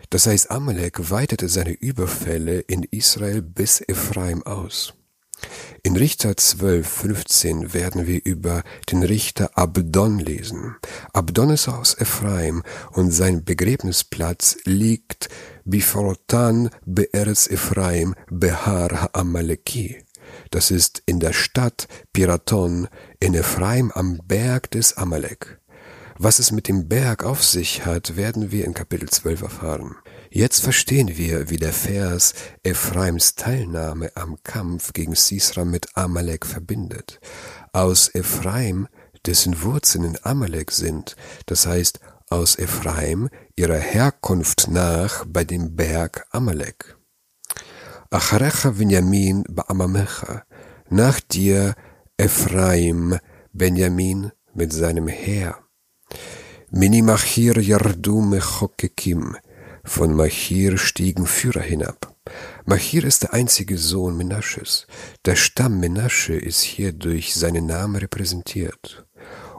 Das 0.09 0.25
heißt, 0.25 0.49
Amalek 0.49 1.11
weitete 1.11 1.49
seine 1.49 1.73
Überfälle 1.73 2.61
in 2.61 2.81
Israel 2.81 3.43
bis 3.43 3.81
Ephraim 3.87 4.41
aus. 4.41 4.95
In 5.87 5.95
Richter 5.95 6.35
12, 6.35 6.85
15 6.85 7.73
werden 7.73 8.07
wir 8.07 8.19
über 8.25 8.63
den 8.91 9.03
Richter 9.03 9.51
Abdon 9.57 10.19
lesen. 10.19 10.75
Abdon 11.13 11.49
ist 11.49 11.69
aus 11.69 11.97
Ephraim 11.97 12.61
und 12.91 13.11
sein 13.11 13.45
Begräbnisplatz 13.45 14.57
liegt 14.65 15.29
Biforotan 15.63 16.71
Be'eretz 16.85 17.49
Ephraim 17.49 18.15
Behar 18.29 18.89
Ha'amaleki. 19.01 20.03
Das 20.51 20.71
ist 20.71 21.03
in 21.05 21.21
der 21.21 21.31
Stadt 21.31 21.87
Piraton 22.11 22.89
in 23.21 23.33
Ephraim 23.33 23.89
am 23.93 24.19
Berg 24.27 24.69
des 24.71 24.97
Amalek. 24.97 25.61
Was 26.17 26.39
es 26.39 26.51
mit 26.51 26.67
dem 26.67 26.89
Berg 26.89 27.23
auf 27.23 27.45
sich 27.45 27.85
hat, 27.85 28.17
werden 28.17 28.51
wir 28.51 28.65
in 28.65 28.73
Kapitel 28.73 29.07
12 29.07 29.41
erfahren. 29.41 29.95
Jetzt 30.29 30.61
verstehen 30.61 31.17
wir, 31.17 31.49
wie 31.49 31.57
der 31.57 31.73
Vers 31.73 32.33
Ephraims 32.63 33.35
Teilnahme 33.35 34.11
am 34.15 34.37
Kampf 34.43 34.93
gegen 34.93 35.15
Sisra 35.15 35.63
mit 35.65 35.95
Amalek 35.95 36.45
verbindet. 36.45 37.19
Aus 37.71 38.13
Ephraim, 38.13 38.87
dessen 39.25 39.61
Wurzeln 39.61 40.03
in 40.03 40.17
Amalek 40.23 40.71
sind, 40.71 41.15
das 41.45 41.65
heißt 41.65 41.99
aus 42.29 42.57
Ephraim 42.57 43.29
ihrer 43.55 43.77
Herkunft 43.77 44.67
nach 44.69 45.25
bei 45.25 45.43
dem 45.43 45.75
Berg 45.75 46.27
Amalek. 46.31 46.97
Acharecha 48.09 48.71
Benjamin 48.71 49.43
Ba'amamecha, 49.45 50.43
nach 50.89 51.19
dir 51.19 51.75
Ephraim 52.17 53.17
Benjamin 53.53 54.31
mit 54.53 54.73
seinem 54.73 55.07
Heer. 55.07 55.57
Minimachir 56.69 57.59
Yardu 57.59 58.21
Mechokekim, 58.21 59.37
von 59.87 60.13
Machir 60.13 60.77
stiegen 60.77 61.25
Führer 61.25 61.61
hinab. 61.61 62.15
Machir 62.65 63.05
ist 63.05 63.23
der 63.23 63.33
einzige 63.33 63.77
Sohn 63.77 64.17
Menasches. 64.17 64.85
Der 65.25 65.35
Stamm 65.35 65.79
Menasche 65.79 66.33
ist 66.33 66.61
hier 66.61 66.91
durch 66.91 67.33
seinen 67.33 67.65
Namen 67.65 67.95
repräsentiert. 67.95 69.05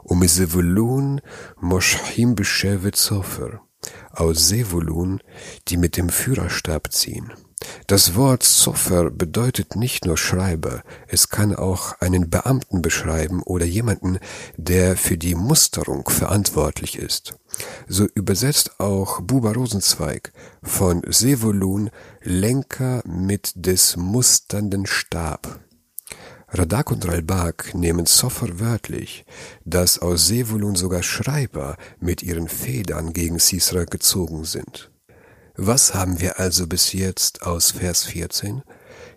Um 0.03 0.25
Zevulun 0.27 1.21
Moshim 1.59 2.35
Beshevet 2.35 2.95
Sofer. 2.95 3.61
Aus 4.11 4.49
Zevulun, 4.49 5.19
die 5.67 5.77
mit 5.77 5.97
dem 5.97 6.09
Führerstab 6.09 6.91
ziehen. 6.91 7.33
Das 7.87 8.15
Wort 8.15 8.43
Sofer 8.43 9.09
bedeutet 9.09 9.75
nicht 9.75 10.05
nur 10.05 10.17
Schreiber, 10.17 10.83
es 11.07 11.29
kann 11.29 11.55
auch 11.55 11.99
einen 11.99 12.29
Beamten 12.29 12.81
beschreiben 12.81 13.41
oder 13.43 13.65
jemanden, 13.65 14.19
der 14.57 14.95
für 14.95 15.17
die 15.17 15.35
Musterung 15.35 16.07
verantwortlich 16.09 16.97
ist. 16.97 17.38
So 17.87 18.05
übersetzt 18.13 18.79
auch 18.79 19.21
Buba 19.21 19.51
Rosenzweig 19.51 20.31
von 20.63 21.01
Sevolun 21.07 21.89
Lenker 22.21 23.01
mit 23.05 23.53
des 23.55 23.97
musternden 23.97 24.85
Stab. 24.85 25.59
Radak 26.51 26.91
und 26.91 27.07
Ralbak 27.07 27.75
nehmen 27.75 28.07
Sofer 28.07 28.59
wörtlich, 28.59 29.25
dass 29.65 29.99
aus 29.99 30.27
Sevolun 30.27 30.75
sogar 30.75 31.03
Schreiber 31.03 31.77
mit 31.99 32.23
ihren 32.23 32.47
Federn 32.47 33.13
gegen 33.13 33.37
Sisra 33.37 33.83
gezogen 33.83 34.45
sind. 34.45 34.89
Was 35.55 35.93
haben 35.93 36.19
wir 36.19 36.39
also 36.39 36.65
bis 36.65 36.93
jetzt 36.93 37.43
aus 37.43 37.71
Vers 37.71 38.05
14? 38.05 38.63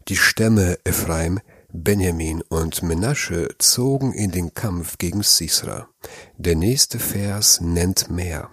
Die 0.08 0.16
Stämme 0.16 0.76
Ephraim, 0.84 1.40
Benjamin 1.75 2.43
und 2.50 2.83
Menasche 2.83 3.49
zogen 3.59 4.12
in 4.12 4.31
den 4.31 4.52
Kampf 4.52 4.99
gegen 4.99 5.23
Sisra. 5.23 5.88
Der 6.37 6.55
nächste 6.55 6.99
Vers 6.99 7.62
nennt 7.62 8.11
mehr. 8.11 8.50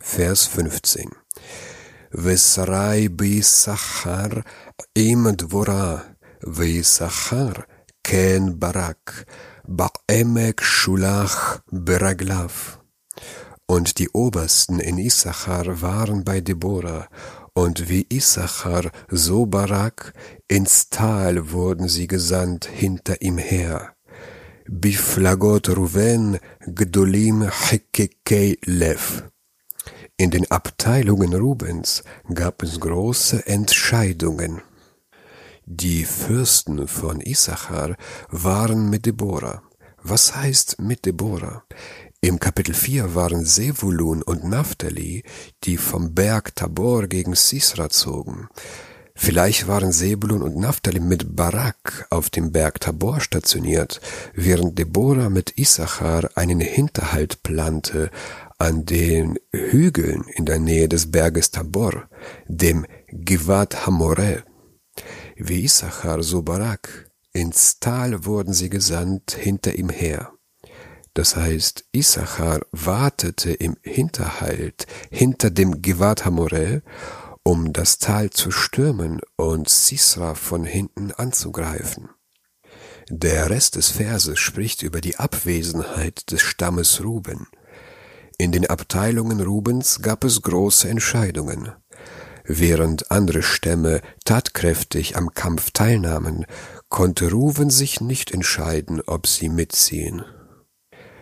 Vers 0.00 0.46
15. 0.46 1.10
Vesrai 2.10 3.08
Bisachar 3.10 4.44
im 4.94 5.36
Dvora, 5.36 6.04
Vesachar 6.40 7.66
ken 8.02 8.58
Barak, 8.58 9.26
Ba'emek 9.66 10.62
Shulach 10.62 11.60
Beraglav. 11.70 12.80
Und 13.66 13.98
die 13.98 14.08
Obersten 14.08 14.80
in 14.80 14.96
Issachar 14.96 15.82
waren 15.82 16.24
bei 16.24 16.40
Deborah, 16.40 17.08
und 17.58 17.88
wie 17.88 18.06
Issachar, 18.08 18.92
so 19.10 19.44
Barak, 19.46 20.12
ins 20.46 20.90
Tal 20.90 21.50
wurden 21.50 21.88
sie 21.88 22.06
gesandt 22.06 22.66
hinter 22.66 23.20
ihm 23.20 23.36
her. 23.36 23.96
Biflagot 24.68 25.68
Ruven 25.76 26.38
Gdolim 26.60 27.50
Hekekei 27.50 28.58
Lev. 28.64 29.24
In 30.16 30.30
den 30.30 30.48
Abteilungen 30.50 31.34
Rubens 31.34 32.04
gab 32.32 32.62
es 32.62 32.78
große 32.78 33.44
Entscheidungen. 33.46 34.62
Die 35.66 36.04
Fürsten 36.04 36.86
von 36.86 37.20
Issachar 37.20 37.96
waren 38.30 38.88
mit 38.88 39.04
Deborah. 39.04 39.62
Was 40.02 40.36
heißt 40.36 40.80
mit 40.80 41.06
Deborah? 41.06 41.64
Im 42.20 42.40
Kapitel 42.40 42.74
4 42.74 43.14
waren 43.14 43.44
Sevulun 43.44 44.22
und 44.22 44.42
Naphtali, 44.42 45.22
die 45.62 45.76
vom 45.76 46.14
Berg 46.14 46.56
Tabor 46.56 47.06
gegen 47.06 47.36
Sisra 47.36 47.90
zogen. 47.90 48.48
Vielleicht 49.14 49.68
waren 49.68 49.92
Sebulun 49.92 50.42
und 50.42 50.56
Naphtali 50.56 50.98
mit 50.98 51.36
Barak 51.36 52.06
auf 52.10 52.28
dem 52.28 52.50
Berg 52.50 52.80
Tabor 52.80 53.20
stationiert, 53.20 54.00
während 54.34 54.78
Deborah 54.78 55.30
mit 55.30 55.58
Issachar 55.58 56.28
einen 56.34 56.58
Hinterhalt 56.58 57.44
plante 57.44 58.10
an 58.58 58.84
den 58.84 59.38
Hügeln 59.52 60.24
in 60.34 60.44
der 60.44 60.58
Nähe 60.58 60.88
des 60.88 61.12
Berges 61.12 61.52
Tabor, 61.52 62.08
dem 62.48 62.84
Givat 63.12 63.86
Hamoreh. 63.86 64.42
Wie 65.36 65.64
Issachar, 65.64 66.24
so 66.24 66.42
Barak. 66.42 67.12
Ins 67.32 67.78
Tal 67.78 68.24
wurden 68.24 68.52
sie 68.52 68.70
gesandt 68.70 69.36
hinter 69.38 69.76
ihm 69.76 69.88
her. 69.88 70.32
Das 71.18 71.34
heißt, 71.34 71.84
Issachar 71.90 72.60
wartete 72.70 73.50
im 73.50 73.76
Hinterhalt 73.82 74.86
hinter 75.10 75.50
dem 75.50 75.82
Givat 75.82 76.24
Hamoreh, 76.24 76.82
um 77.42 77.72
das 77.72 77.98
Tal 77.98 78.30
zu 78.30 78.52
stürmen 78.52 79.20
und 79.34 79.68
Sisra 79.68 80.36
von 80.36 80.62
hinten 80.62 81.10
anzugreifen. 81.10 82.08
Der 83.10 83.50
Rest 83.50 83.74
des 83.74 83.88
Verses 83.90 84.38
spricht 84.38 84.84
über 84.84 85.00
die 85.00 85.16
Abwesenheit 85.16 86.30
des 86.30 86.40
Stammes 86.42 87.02
Ruben. 87.02 87.48
In 88.38 88.52
den 88.52 88.70
Abteilungen 88.70 89.40
Rubens 89.40 90.00
gab 90.00 90.22
es 90.22 90.40
große 90.40 90.88
Entscheidungen. 90.88 91.72
Während 92.44 93.10
andere 93.10 93.42
Stämme 93.42 94.02
tatkräftig 94.24 95.16
am 95.16 95.34
Kampf 95.34 95.72
teilnahmen, 95.72 96.46
konnte 96.88 97.32
Ruben 97.32 97.70
sich 97.70 98.00
nicht 98.00 98.30
entscheiden, 98.30 99.02
ob 99.04 99.26
sie 99.26 99.48
mitziehen. 99.48 100.24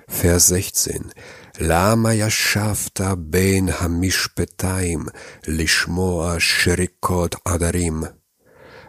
Vers 0.08 0.48
16. 0.48 1.12
Lama 1.58 2.10
yashavta 2.10 3.16
ben 3.16 3.68
hamishpetaim 3.68 5.08
lishmoa 5.46 6.38
shrikot 6.40 7.36
adarim. 7.44 8.08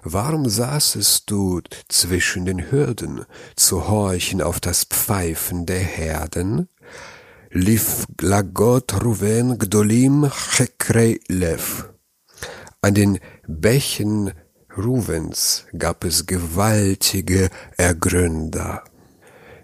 Warum 0.03 0.47
saßest 0.47 1.29
du 1.29 1.61
zwischen 1.89 2.45
den 2.45 2.71
Hürden, 2.71 3.25
zu 3.55 3.87
horchen 3.87 4.41
auf 4.41 4.59
das 4.59 4.85
Pfeifen 4.85 5.65
der 5.65 5.79
Herden? 5.79 6.69
Lif 7.51 8.05
glagot 8.15 9.03
ruven 9.03 9.57
gdolim 9.57 10.29
chekrei 10.29 11.19
lev. 11.27 11.89
An 12.81 12.93
den 12.93 13.19
Bächen 13.47 14.33
Ruvens 14.77 15.65
gab 15.77 16.03
es 16.03 16.25
gewaltige 16.27 17.49
Ergründer. 17.77 18.83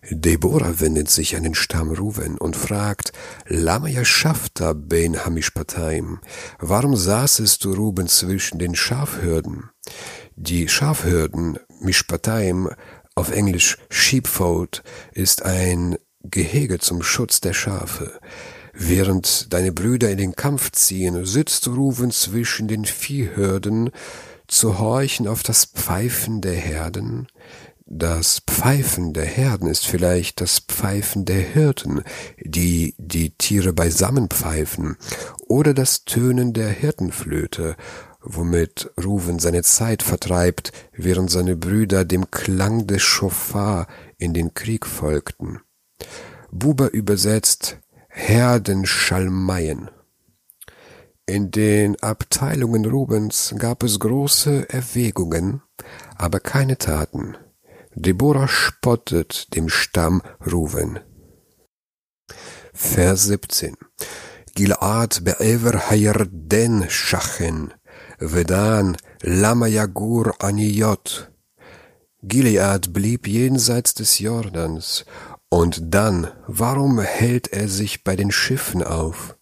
Deborah 0.10 0.80
wendet 0.80 1.10
sich 1.10 1.36
an 1.36 1.44
den 1.44 1.56
Stamm 1.56 1.92
Ruven 1.92 2.38
und 2.38 2.56
fragt, 2.56 3.14
Lama 3.48 3.88
Yashafta 3.88 4.74
ben 4.74 5.24
Hamishpataim, 5.24 6.20
warum 6.60 6.96
saßest 6.96 7.64
du 7.64 7.74
Ruben 7.74 8.08
zwischen 8.08 8.60
den 8.60 8.76
Schafhürden? 8.76 9.70
Die 10.36 10.68
Schafhürden, 10.68 11.58
Mishpataim, 11.80 12.70
auf 13.16 13.32
Englisch 13.32 13.78
Sheepfold, 13.90 14.84
ist 15.14 15.44
ein 15.44 15.98
Gehege 16.24 16.80
zum 16.80 17.02
Schutz 17.02 17.40
der 17.40 17.54
Schafe. 17.54 18.20
Während 18.74 19.54
deine 19.54 19.72
Brüder 19.72 20.10
in 20.10 20.18
den 20.18 20.36
Kampf 20.36 20.72
ziehen, 20.72 21.26
sitzt 21.26 21.68
Ruven 21.68 22.12
zwischen 22.12 22.68
den 22.68 22.86
Viehhürden, 22.86 23.92
zu 24.48 24.80
horchen 24.80 25.28
auf 25.28 25.44
das 25.44 25.66
Pfeifen 25.66 26.42
der 26.42 26.56
Herden, 26.56 27.28
das 27.98 28.42
Pfeifen 28.48 29.14
der 29.14 29.26
Herden 29.26 29.68
ist 29.68 29.86
vielleicht 29.86 30.42
das 30.42 30.60
Pfeifen 30.60 31.26
der 31.26 31.40
Hirten, 31.40 32.04
die 32.40 32.96
die 32.98 33.32
Tiere 33.38 33.72
beisammen 33.74 34.30
pfeifen, 34.30 34.98
oder 35.48 35.74
das 35.74 36.04
Tönen 36.06 36.54
der 36.54 36.70
Hirtenflöte, 36.70 37.76
womit 38.22 38.92
Ruven 39.04 39.40
seine 39.40 39.64
Zeit 39.64 40.02
vertreibt, 40.02 40.72
während 40.94 41.30
seine 41.30 41.56
Brüder 41.56 42.06
dem 42.06 42.32
Klang 42.32 42.88
des 42.88 43.04
Schofar 43.04 43.88
in 44.18 44.34
den 44.34 44.54
Krieg 44.54 44.86
folgten. 44.86 45.60
Buber 46.52 46.92
übersetzt 46.92 47.78
Herdenschalmeien. 48.08 49.90
In 51.26 51.52
den 51.52 52.02
Abteilungen 52.02 52.86
Rubens 52.86 53.56
gab 53.58 53.84
es 53.84 54.00
große 54.00 54.70
Erwägungen, 54.70 55.62
aber 56.18 56.40
keine 56.40 56.78
Taten. 56.78 57.38
Deborah 57.96 58.48
spottet 58.48 59.54
dem 59.56 59.70
Stamm 59.70 60.22
Ruven. 60.52 61.00
Vers 62.74 63.26
17. 63.26 63.76
Gilad 64.56 65.24
be'ever 65.24 65.90
hayarden 65.90 66.90
shachen, 66.90 67.74
vedan 68.20 68.98
lama 69.22 69.68
yagur 69.68 70.34
aniyot. 70.40 71.32
Gilead 72.24 72.94
blieb 72.94 73.28
jenseits 73.28 73.94
des 73.94 74.18
Jordans, 74.18 75.06
und 75.50 75.94
dann, 75.94 76.30
warum 76.48 77.00
hält 77.00 77.50
er 77.54 77.68
sich 77.68 78.04
bei 78.04 78.16
den 78.16 78.32
Schiffen 78.32 78.82
auf? 78.82 79.38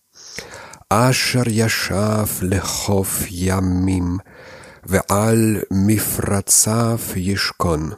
Asher 0.90 1.48
yashav 1.48 2.42
lechof 2.42 3.32
yamim, 3.32 4.20
ve'al 4.86 5.66
mifratzav 5.70 7.16
yishkon. 7.16 7.96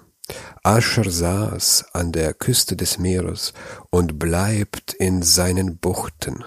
Ascher 0.63 1.09
saß 1.09 1.86
an 1.93 2.13
der 2.13 2.33
Küste 2.33 2.77
des 2.77 2.97
Meeres 2.97 3.53
und 3.89 4.17
bleibt 4.17 4.93
in 4.93 5.21
seinen 5.21 5.77
Buchten. 5.77 6.43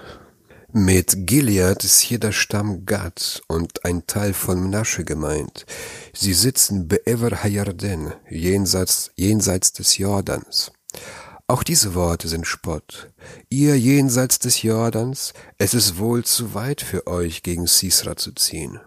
Mit 0.73 1.27
Gilead 1.27 1.83
ist 1.83 1.99
hier 1.99 2.19
der 2.19 2.31
Stamm 2.31 2.85
Gad 2.85 3.41
und 3.47 3.85
ein 3.85 4.05
Teil 4.07 4.33
von 4.33 4.59
Menasche 4.59 5.05
gemeint. 5.05 5.65
Sie 6.13 6.33
sitzen 6.33 6.87
Be'ever 6.87 7.43
Hayarden, 7.43 8.13
jenseits, 8.29 9.11
jenseits 9.15 9.73
des 9.73 9.97
Jordans. 9.97 10.71
Auch 11.47 11.63
diese 11.63 11.93
Worte 11.95 12.27
sind 12.27 12.45
Spott. 12.45 13.09
Ihr 13.49 13.79
jenseits 13.79 14.39
des 14.39 14.63
Jordans, 14.63 15.33
es 15.57 15.73
ist 15.73 15.97
wohl 15.97 16.25
zu 16.25 16.53
weit 16.53 16.81
für 16.81 17.07
euch, 17.07 17.43
gegen 17.43 17.67
Sisra 17.67 18.17
zu 18.17 18.33
ziehen. 18.33 18.79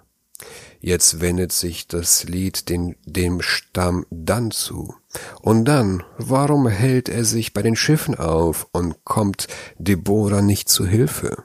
Jetzt 0.81 1.21
wendet 1.21 1.53
sich 1.53 1.89
das 1.89 2.25
Lied 2.25 2.71
den, 2.71 2.97
dem 3.05 3.43
Stamm 3.43 4.07
dann 4.11 4.51
zu. 4.51 4.95
Und 5.43 5.67
dann, 5.67 6.03
warum 6.17 6.67
hält 6.67 7.11
er 7.11 7.25
sich 7.25 7.53
bei 7.53 7.61
den 7.61 7.77
Schiffen 7.77 8.15
auf 8.15 8.67
und 8.73 9.05
kommt 9.05 9.47
Deborah 9.79 10.41
nicht 10.41 10.71
zu 10.71 10.87
Hilfe? 10.87 11.45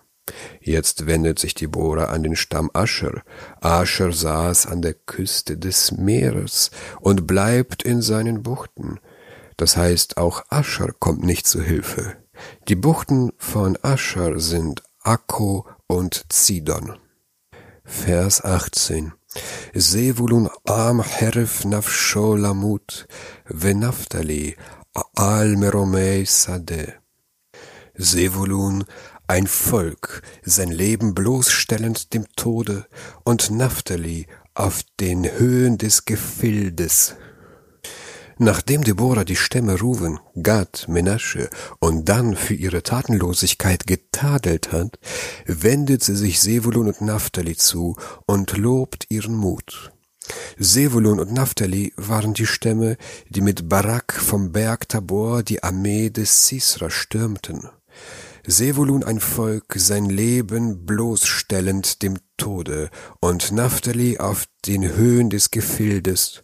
Jetzt 0.61 1.05
wendet 1.05 1.37
sich 1.37 1.53
die 1.53 1.67
Bohrer 1.67 2.09
an 2.09 2.23
den 2.23 2.35
Stamm 2.37 2.71
Ascher. 2.73 3.23
Ascher 3.59 4.11
saß 4.11 4.67
an 4.67 4.81
der 4.81 4.93
Küste 4.93 5.57
des 5.57 5.91
Meeres 5.91 6.71
und 7.01 7.27
bleibt 7.27 7.83
in 7.83 8.01
seinen 8.01 8.41
Buchten. 8.41 8.99
Das 9.57 9.75
heißt, 9.75 10.17
auch 10.17 10.43
Ascher 10.49 10.93
kommt 10.97 11.23
nicht 11.23 11.45
zu 11.45 11.61
Hilfe. 11.61 12.17
Die 12.67 12.75
Buchten 12.75 13.31
von 13.37 13.77
Ascher 13.81 14.39
sind 14.39 14.81
Akko 15.03 15.67
und 15.87 16.25
Zidon. 16.29 16.97
Vers 17.83 18.43
18 18.43 19.13
זבולון 19.74 20.46
עם 20.68 21.02
חרף 21.02 21.66
נפשו 21.66 22.36
למות, 22.36 23.04
ונפתלי 23.50 24.52
על 25.16 25.54
מרומי 25.56 26.26
שדה. 26.26 26.84
Sevulun, 28.00 28.84
ein 29.26 29.46
Volk, 29.46 30.22
sein 30.42 30.70
Leben 30.70 31.14
bloßstellend 31.14 32.14
dem 32.14 32.24
Tode, 32.34 32.86
und 33.24 33.50
Naphtali 33.50 34.26
auf 34.54 34.80
den 34.98 35.30
Höhen 35.30 35.76
des 35.76 36.06
Gefildes. 36.06 37.14
Nachdem 38.37 38.83
Deborah 38.83 39.23
die 39.23 39.37
Stämme 39.37 39.79
Ruven, 39.79 40.19
Gad, 40.41 40.87
Menasche 40.89 41.49
und 41.79 42.09
dann 42.09 42.35
für 42.35 42.53
ihre 42.53 42.83
Tatenlosigkeit 42.83 43.87
getadelt 43.87 44.73
hat, 44.73 44.99
wendet 45.45 46.03
sie 46.03 46.15
sich 46.15 46.41
Sevulun 46.41 46.87
und 46.87 47.01
Naphtali 47.01 47.55
zu 47.55 47.95
und 48.25 48.57
lobt 48.57 49.05
ihren 49.09 49.35
Mut. 49.35 49.93
Sevulun 50.57 51.19
und 51.19 51.31
Naphtali 51.31 51.93
waren 51.95 52.33
die 52.33 52.45
Stämme, 52.45 52.97
die 53.29 53.41
mit 53.41 53.69
Barak 53.69 54.13
vom 54.13 54.51
Berg 54.51 54.89
Tabor 54.89 55.43
die 55.43 55.63
Armee 55.63 56.09
des 56.09 56.47
Sisra 56.47 56.89
stürmten. 56.89 57.69
Sevulun 58.47 59.03
ein 59.03 59.19
Volk, 59.19 59.73
sein 59.75 60.05
Leben 60.05 60.85
bloßstellend 60.85 62.03
dem 62.03 62.19
Tode, 62.37 62.89
und 63.19 63.51
Naphtali 63.51 64.19
auf 64.19 64.45
den 64.67 64.95
Höhen 64.95 65.29
des 65.29 65.51
Gefildes, 65.51 66.43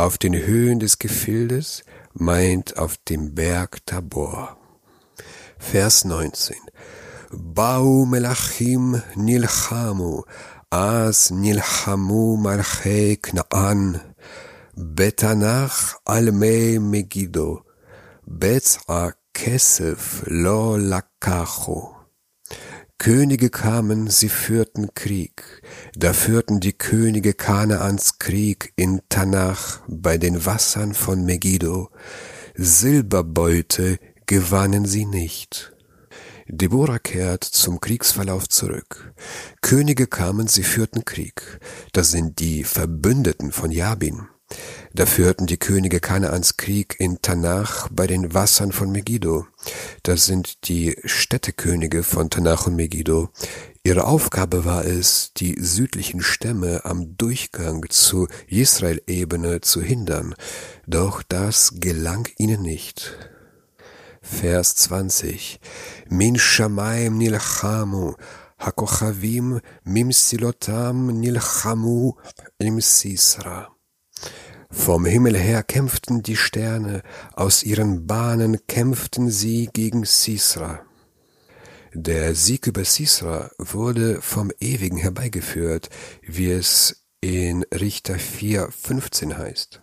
auf 0.00 0.16
den 0.16 0.34
Höhen 0.34 0.80
des 0.80 0.98
Gefildes 0.98 1.84
meint 2.14 2.78
auf 2.78 2.96
dem 3.08 3.34
Berg 3.34 3.84
Tabor. 3.84 4.56
Vers 5.58 6.06
19. 6.06 6.56
Bau 7.32 8.06
melachim 8.06 9.02
nilchamu, 9.14 10.22
as 10.70 11.30
nilchamu 11.30 12.38
malchei 12.38 13.18
knaan, 13.20 14.00
betanach 14.74 15.96
almei 16.06 16.78
Megiddo, 16.80 17.62
betz'a 18.26 19.12
kesef 19.34 20.22
lo 20.26 20.78
lakacho. 20.78 21.99
Könige 23.00 23.48
kamen, 23.48 24.10
sie 24.10 24.28
führten 24.28 24.92
Krieg. 24.92 25.62
Da 25.96 26.12
führten 26.12 26.60
die 26.60 26.74
Könige 26.74 27.32
Kanaans 27.32 28.18
Krieg 28.18 28.74
in 28.76 29.00
Tanach 29.08 29.80
bei 29.88 30.18
den 30.18 30.44
Wassern 30.44 30.92
von 30.92 31.24
Megiddo. 31.24 31.88
Silberbeute 32.54 33.98
gewannen 34.26 34.84
sie 34.84 35.06
nicht. 35.06 35.72
Deborah 36.46 36.98
kehrt 36.98 37.42
zum 37.42 37.80
Kriegsverlauf 37.80 38.50
zurück. 38.50 39.14
Könige 39.62 40.06
kamen, 40.06 40.46
sie 40.46 40.62
führten 40.62 41.06
Krieg. 41.06 41.58
Das 41.94 42.10
sind 42.10 42.38
die 42.38 42.64
Verbündeten 42.64 43.50
von 43.50 43.70
Jabin. 43.70 44.28
Da 44.92 45.06
führten 45.06 45.46
die 45.46 45.56
Könige 45.56 46.00
Kanaans 46.00 46.56
Krieg 46.56 46.96
in 46.98 47.22
Tanach 47.22 47.88
bei 47.92 48.08
den 48.08 48.34
Wassern 48.34 48.72
von 48.72 48.90
Megiddo. 48.90 49.46
Das 50.02 50.26
sind 50.26 50.66
die 50.66 50.96
Städtekönige 51.04 52.02
von 52.02 52.28
Tanach 52.28 52.66
und 52.66 52.74
Megiddo. 52.74 53.28
Ihre 53.84 54.04
Aufgabe 54.04 54.64
war 54.64 54.84
es, 54.84 55.32
die 55.36 55.56
südlichen 55.60 56.22
Stämme 56.22 56.84
am 56.84 57.16
Durchgang 57.16 57.86
zur 57.88 58.28
Israel-Ebene 58.48 59.60
zu 59.60 59.80
hindern. 59.80 60.34
Doch 60.88 61.22
das 61.22 61.74
gelang 61.76 62.28
ihnen 62.36 62.62
nicht. 62.62 63.16
Vers 64.20 64.74
20. 64.74 65.60
Min 66.08 66.36
Shamaim 66.36 67.16
nilchamu, 67.16 68.14
hakochavim 68.58 69.60
mimsilotam 69.84 71.06
nilchamu 71.20 72.14
im 72.58 72.80
Sisra. 72.80 73.68
Vom 74.70 75.04
Himmel 75.04 75.36
her 75.36 75.64
kämpften 75.64 76.22
die 76.22 76.36
Sterne, 76.36 77.02
aus 77.34 77.64
ihren 77.64 78.06
Bahnen 78.06 78.66
kämpften 78.68 79.28
sie 79.28 79.68
gegen 79.72 80.04
Sisra. 80.04 80.80
Der 81.92 82.36
Sieg 82.36 82.68
über 82.68 82.84
Sisra 82.84 83.50
wurde 83.58 84.22
vom 84.22 84.52
Ewigen 84.60 84.96
herbeigeführt, 84.96 85.90
wie 86.22 86.52
es 86.52 87.04
in 87.20 87.64
Richter 87.74 88.14
4,15 88.14 89.36
heißt. 89.36 89.82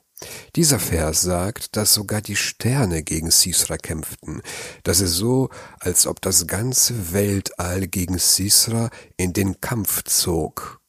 Dieser 0.55 0.79
Vers 0.79 1.21
sagt, 1.21 1.75
dass 1.75 1.93
sogar 1.93 2.21
die 2.21 2.37
Sterne 2.37 3.03
gegen 3.03 3.29
Sisra 3.29 3.77
kämpften. 3.77 4.41
Das 4.83 5.01
ist 5.01 5.13
so, 5.13 5.49
als 5.79 6.07
ob 6.07 6.21
das 6.21 6.47
ganze 6.47 7.11
Weltall 7.11 7.87
gegen 7.87 8.17
Sisra 8.17 8.89
in 9.17 9.33
den 9.33 9.59
Kampf 9.59 10.03
zog. 10.03 10.79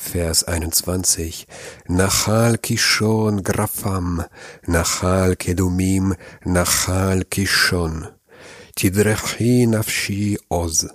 Vers 0.00 0.44
21. 0.44 1.46
Nachal 1.86 2.56
Kishon 2.58 3.44
Grafam, 3.44 4.24
Nachal 4.66 5.36
Kedumim, 5.36 6.16
Nachal 6.44 7.24
Kishon. 7.24 8.08
Tidrechi 8.76 9.68
Nafshi 9.68 10.40
Oz. 10.48 10.88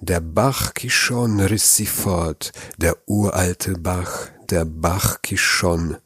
Der 0.00 0.20
Bach 0.20 0.72
Kishon 0.74 1.40
riss 1.40 1.76
sie 1.76 1.86
fort, 1.86 2.52
der 2.78 2.96
uralte 3.06 3.74
Bach, 3.74 4.30
der 4.48 4.64
Bach 4.64 5.20
Kishon. 5.20 5.98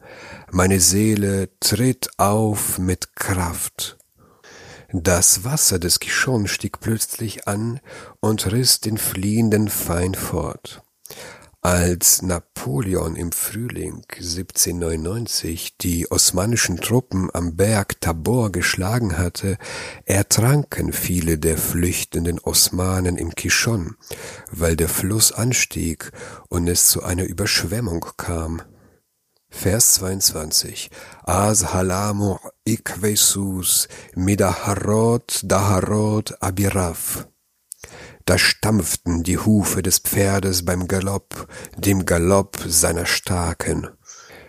Meine 0.51 0.81
Seele 0.81 1.51
tritt 1.61 2.09
auf 2.16 2.79
mit 2.79 3.14
Kraft. 3.14 3.97
Das 4.92 5.44
Wasser 5.44 5.79
des 5.79 6.01
Kishon 6.01 6.49
stieg 6.49 6.81
plötzlich 6.81 7.47
an 7.47 7.81
und 8.18 8.51
riss 8.51 8.81
den 8.81 8.97
fliehenden 8.99 9.68
Feind 9.68 10.16
fort. 10.16 10.83
Als 11.71 12.23
Napoleon 12.23 13.15
im 13.15 13.31
Frühling 13.31 14.03
1799 14.17 15.77
die 15.77 16.11
osmanischen 16.11 16.81
Truppen 16.81 17.29
am 17.35 17.57
Berg 17.57 18.01
Tabor 18.01 18.51
geschlagen 18.51 19.19
hatte, 19.19 19.59
ertranken 20.07 20.95
viele 20.95 21.37
der 21.37 21.59
flüchtenden 21.59 22.39
Osmanen 22.39 23.19
im 23.19 23.35
Kishon, 23.35 23.97
weil 24.51 24.77
der 24.77 24.89
Fluss 24.89 25.31
anstieg 25.31 26.11
und 26.49 26.69
es 26.69 26.89
zu 26.89 27.03
einer 27.03 27.25
Überschwemmung 27.25 28.07
kam. 28.17 28.63
Vers 29.51 29.93
22. 29.97 30.89
Az 31.25 31.75
halamu 31.75 32.39
ikvesus 32.65 33.89
midaharot 34.15 35.41
daharot 35.45 36.41
abiraf. 36.41 37.29
Da 38.29 38.37
stampften 38.37 39.23
die 39.23 39.38
Hufe 39.38 39.81
des 39.81 40.01
Pferdes 40.01 40.62
beim 40.62 40.87
Galopp, 40.87 41.49
dem 41.79 42.05
Galopp 42.05 42.59
seiner 42.67 43.07
Starken. 43.07 43.87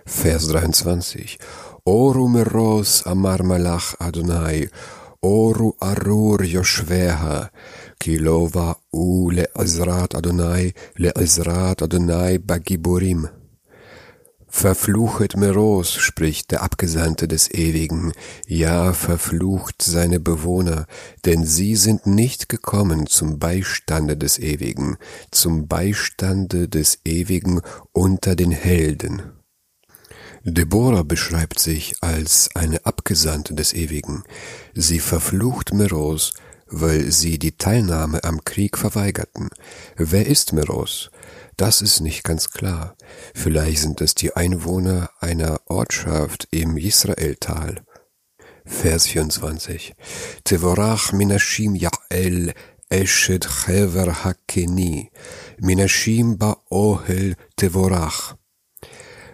Vers 0.05 0.47
23. 0.47 1.39
Oru 1.85 2.27
meros 2.27 3.03
amar 3.07 3.41
malach 3.41 3.95
Adonai, 3.99 4.67
Oru 5.21 5.75
arur 5.79 6.43
Yoshveha, 6.43 7.51
Kilova 7.97 8.75
u 8.91 9.29
le 9.31 9.47
Ezrat 9.55 10.13
Adonai, 10.13 10.73
le 10.95 11.11
Ezrat 11.15 11.81
Adonai 11.81 12.37
bagiburim. 12.37 13.29
Verfluchet 14.51 15.37
Meros, 15.37 15.93
spricht 15.93 16.51
der 16.51 16.63
Abgesandte 16.63 17.27
des 17.27 17.51
Ewigen, 17.51 18.11
ja, 18.47 18.93
verflucht 18.93 19.81
seine 19.81 20.19
Bewohner, 20.19 20.87
denn 21.23 21.45
sie 21.45 21.75
sind 21.75 22.07
nicht 22.07 22.49
gekommen 22.49 23.05
zum 23.05 23.37
Beistande 23.37 24.17
des 24.17 24.39
Ewigen, 24.39 24.97
zum 25.31 25.67
Beistande 25.67 26.67
des 26.67 26.99
Ewigen 27.05 27.61
unter 27.93 28.35
den 28.35 28.51
Helden. 28.51 29.21
Deborah 30.43 31.03
beschreibt 31.03 31.59
sich 31.59 31.95
als 32.01 32.49
eine 32.55 32.85
Abgesandte 32.85 33.53
des 33.53 33.73
Ewigen. 33.73 34.23
Sie 34.73 34.99
verflucht 34.99 35.73
Meros, 35.73 36.33
weil 36.69 37.11
sie 37.11 37.39
die 37.39 37.57
Teilnahme 37.57 38.23
am 38.23 38.43
Krieg 38.43 38.77
verweigerten. 38.77 39.49
Wer 39.97 40.27
ist 40.27 40.53
Meros? 40.53 41.09
Das 41.57 41.81
ist 41.81 41.99
nicht 41.99 42.23
ganz 42.23 42.51
klar. 42.51 42.95
Vielleicht 43.33 43.81
sind 43.81 44.01
es 44.01 44.15
die 44.15 44.35
Einwohner 44.35 45.09
einer 45.19 45.59
Ortschaft 45.65 46.47
im 46.51 46.77
Israeltal. 46.77 47.81
Vers 48.65 49.07
24. 49.07 49.93
Tevorach 50.43 51.11
minashim 51.11 51.75
Ya'el 51.75 52.53
eshet 52.89 53.45
chever 53.45 54.23
hakeni, 54.23 55.11
minashim 55.59 56.37
ba'ohel 56.37 57.35
tevorach. 57.57 58.38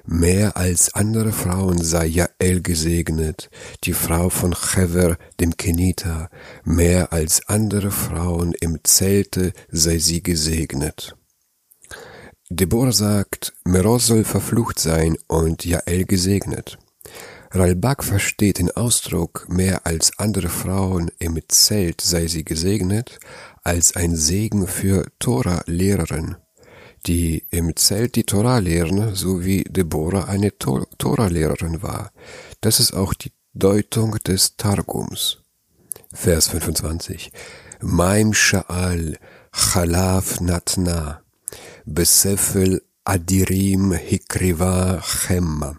Mehr 0.08 0.56
als 0.56 0.94
andere 0.94 1.32
Frauen 1.32 1.82
sei 1.84 2.06
Jael 2.06 2.62
gesegnet, 2.62 3.50
die 3.84 3.94
Frau 3.94 4.30
von 4.30 4.54
Chever, 4.54 5.18
dem 5.40 5.58
Kenita. 5.58 6.30
Mehr 6.64 7.12
als 7.12 7.48
andere 7.48 7.90
Frauen 7.90 8.54
im 8.62 8.80
Zelte 8.84 9.52
sei 9.72 9.98
sie 9.98 10.22
gesegnet. 10.22 11.16
Deborah 12.52 12.92
sagt, 12.92 13.54
Meros 13.64 14.06
soll 14.06 14.24
verflucht 14.24 14.80
sein 14.80 15.18
und 15.28 15.66
Jael 15.66 16.06
gesegnet. 16.06 16.78
Ralbak 17.50 18.04
versteht 18.04 18.60
den 18.60 18.70
Ausdruck 18.70 19.48
mehr 19.50 19.88
als 19.88 20.20
andere 20.20 20.50
Frauen 20.50 21.10
im 21.18 21.40
Zelt 21.48 22.02
sei 22.02 22.28
sie 22.28 22.46
gesegnet, 22.46 23.18
als 23.64 23.96
ein 23.96 24.16
Segen 24.16 24.68
für 24.68 25.08
Tora-Lehrerin, 25.18 26.36
die 27.06 27.46
im 27.52 27.76
Zelt 27.76 28.16
die 28.16 28.24
Tora 28.24 28.60
lehren, 28.60 29.16
so 29.16 29.44
wie 29.46 29.64
Deborah 29.64 30.26
eine 30.26 30.58
Tora-Lehrerin 30.58 31.82
war. 31.82 32.12
Das 32.62 32.80
ist 32.80 32.94
auch 32.94 33.14
die 33.14 33.32
Deutung 33.54 34.18
des 34.24 34.58
Targums. 34.58 35.40
Vers 36.14 36.48
25. 36.50 37.32
Maim 37.82 38.32
Sha'al 38.32 39.18
Chalaf 39.52 40.40
Natna 40.42 41.22
Besefel 41.86 42.82
Adirim 43.04 43.94
Hikriva 43.94 45.02
Chemma 45.02 45.78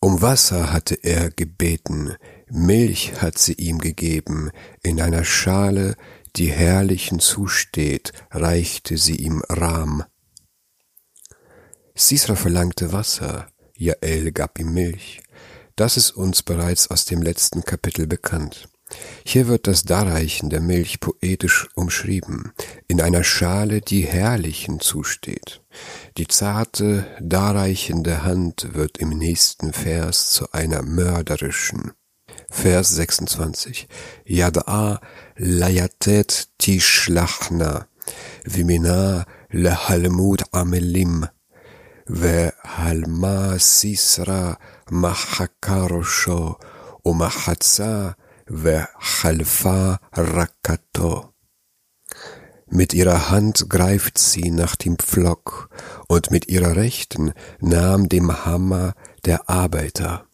um 0.00 0.22
Wasser 0.22 0.72
hatte 0.72 0.94
er 0.94 1.30
gebeten, 1.30 2.14
Milch 2.48 3.20
hat 3.20 3.36
sie 3.36 3.54
ihm 3.54 3.78
gegeben, 3.78 4.50
in 4.84 5.00
einer 5.00 5.24
Schale, 5.24 5.96
die 6.38 6.52
herrlichen 6.52 7.18
zusteht, 7.18 8.12
reichte 8.30 8.96
sie 8.96 9.16
ihm 9.16 9.42
Rahm. 9.48 10.04
Sisra 11.94 12.36
verlangte 12.36 12.92
Wasser, 12.92 13.48
Jael 13.74 14.30
gab 14.30 14.58
ihm 14.58 14.72
Milch. 14.72 15.20
Das 15.74 15.96
ist 15.96 16.12
uns 16.12 16.42
bereits 16.42 16.90
aus 16.90 17.04
dem 17.04 17.22
letzten 17.22 17.64
Kapitel 17.64 18.06
bekannt. 18.06 18.68
Hier 19.24 19.48
wird 19.48 19.66
das 19.66 19.82
Darreichen 19.82 20.48
der 20.48 20.60
Milch 20.60 21.00
poetisch 21.00 21.68
umschrieben, 21.74 22.52
in 22.86 23.00
einer 23.00 23.24
Schale, 23.24 23.80
die 23.80 24.06
Herrlichen 24.06 24.80
zusteht. 24.80 25.60
Die 26.16 26.26
zarte, 26.26 27.06
darreichende 27.20 28.22
Hand 28.22 28.74
wird 28.74 28.98
im 28.98 29.10
nächsten 29.10 29.72
Vers 29.72 30.30
zu 30.30 30.52
einer 30.52 30.82
mörderischen. 30.82 31.92
Vers 32.50 32.90
26. 32.90 33.88
Yada'a 34.26 35.00
layatet 35.39 36.47
tishlachna, 36.59 37.85
vimina 38.45 39.23
lehalmud 39.53 40.41
amelim, 40.53 41.25
והלמה 42.09 43.53
סיסרא 43.57 44.53
מחקרושו 44.91 46.55
ומחצה 47.05 48.09
וחלפה 48.49 49.93
רקתו. 50.17 51.29
Mit 52.71 52.93
ihrer 52.93 53.29
Hand 53.29 53.69
greift 53.69 54.17
sie 54.17 54.49
nach 54.49 54.75
dem 54.75 54.97
Pflock, 54.97 55.69
und 56.07 56.31
mit 56.31 56.47
ihrer 56.47 56.75
Rechten 56.75 57.31
nahm 57.59 58.09
dem 58.09 58.45
Hammer 58.45 58.95
der 59.25 59.47
Arbeiter. 59.47 60.25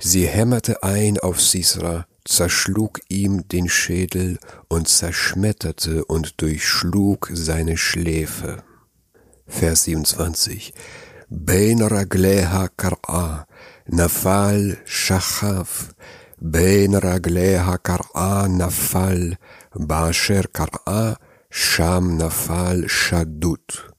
Sie 0.00 0.26
hämmerte 0.26 0.82
ein 0.82 1.18
auf 1.18 1.42
Sisra, 1.42 2.06
zerschlug 2.25 2.99
ihm 3.09 3.47
den 3.47 3.69
Schädel 3.69 4.39
und 4.67 4.87
zerschmetterte 4.87 6.05
und 6.05 6.41
durchschlug 6.41 7.29
seine 7.33 7.77
Schläfe. 7.77 8.63
Vers 9.47 9.83
27 9.85 10.73
Bein 11.29 11.81
ragleha 11.81 12.69
kar'a, 12.77 13.45
nafal 13.87 14.77
shachaf, 14.85 15.89
bein 16.39 16.93
ragleha 16.95 17.77
kar'a 17.77 18.47
nafal, 18.47 19.37
basher 19.73 20.43
kar'a, 20.53 21.17
Sham 21.55 22.17
Nafal 22.17 22.89
Shadut. 22.89 23.91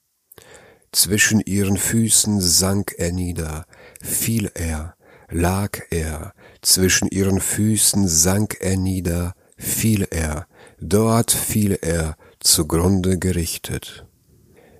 Zwischen 0.90 1.38
ihren 1.38 1.76
Füßen 1.76 2.40
sank 2.40 2.96
er 2.98 3.12
nieder, 3.12 3.64
fiel 4.02 4.50
er, 4.54 4.96
lag 5.30 5.78
er, 5.90 6.33
zwischen 6.66 7.08
ihren 7.08 7.40
Füßen 7.40 8.08
sank 8.08 8.58
er 8.60 8.76
nieder, 8.76 9.34
fiel 9.56 10.06
er, 10.10 10.46
dort 10.80 11.30
fiel 11.30 11.78
er, 11.80 12.16
zugrunde 12.40 13.18
gerichtet. 13.18 14.06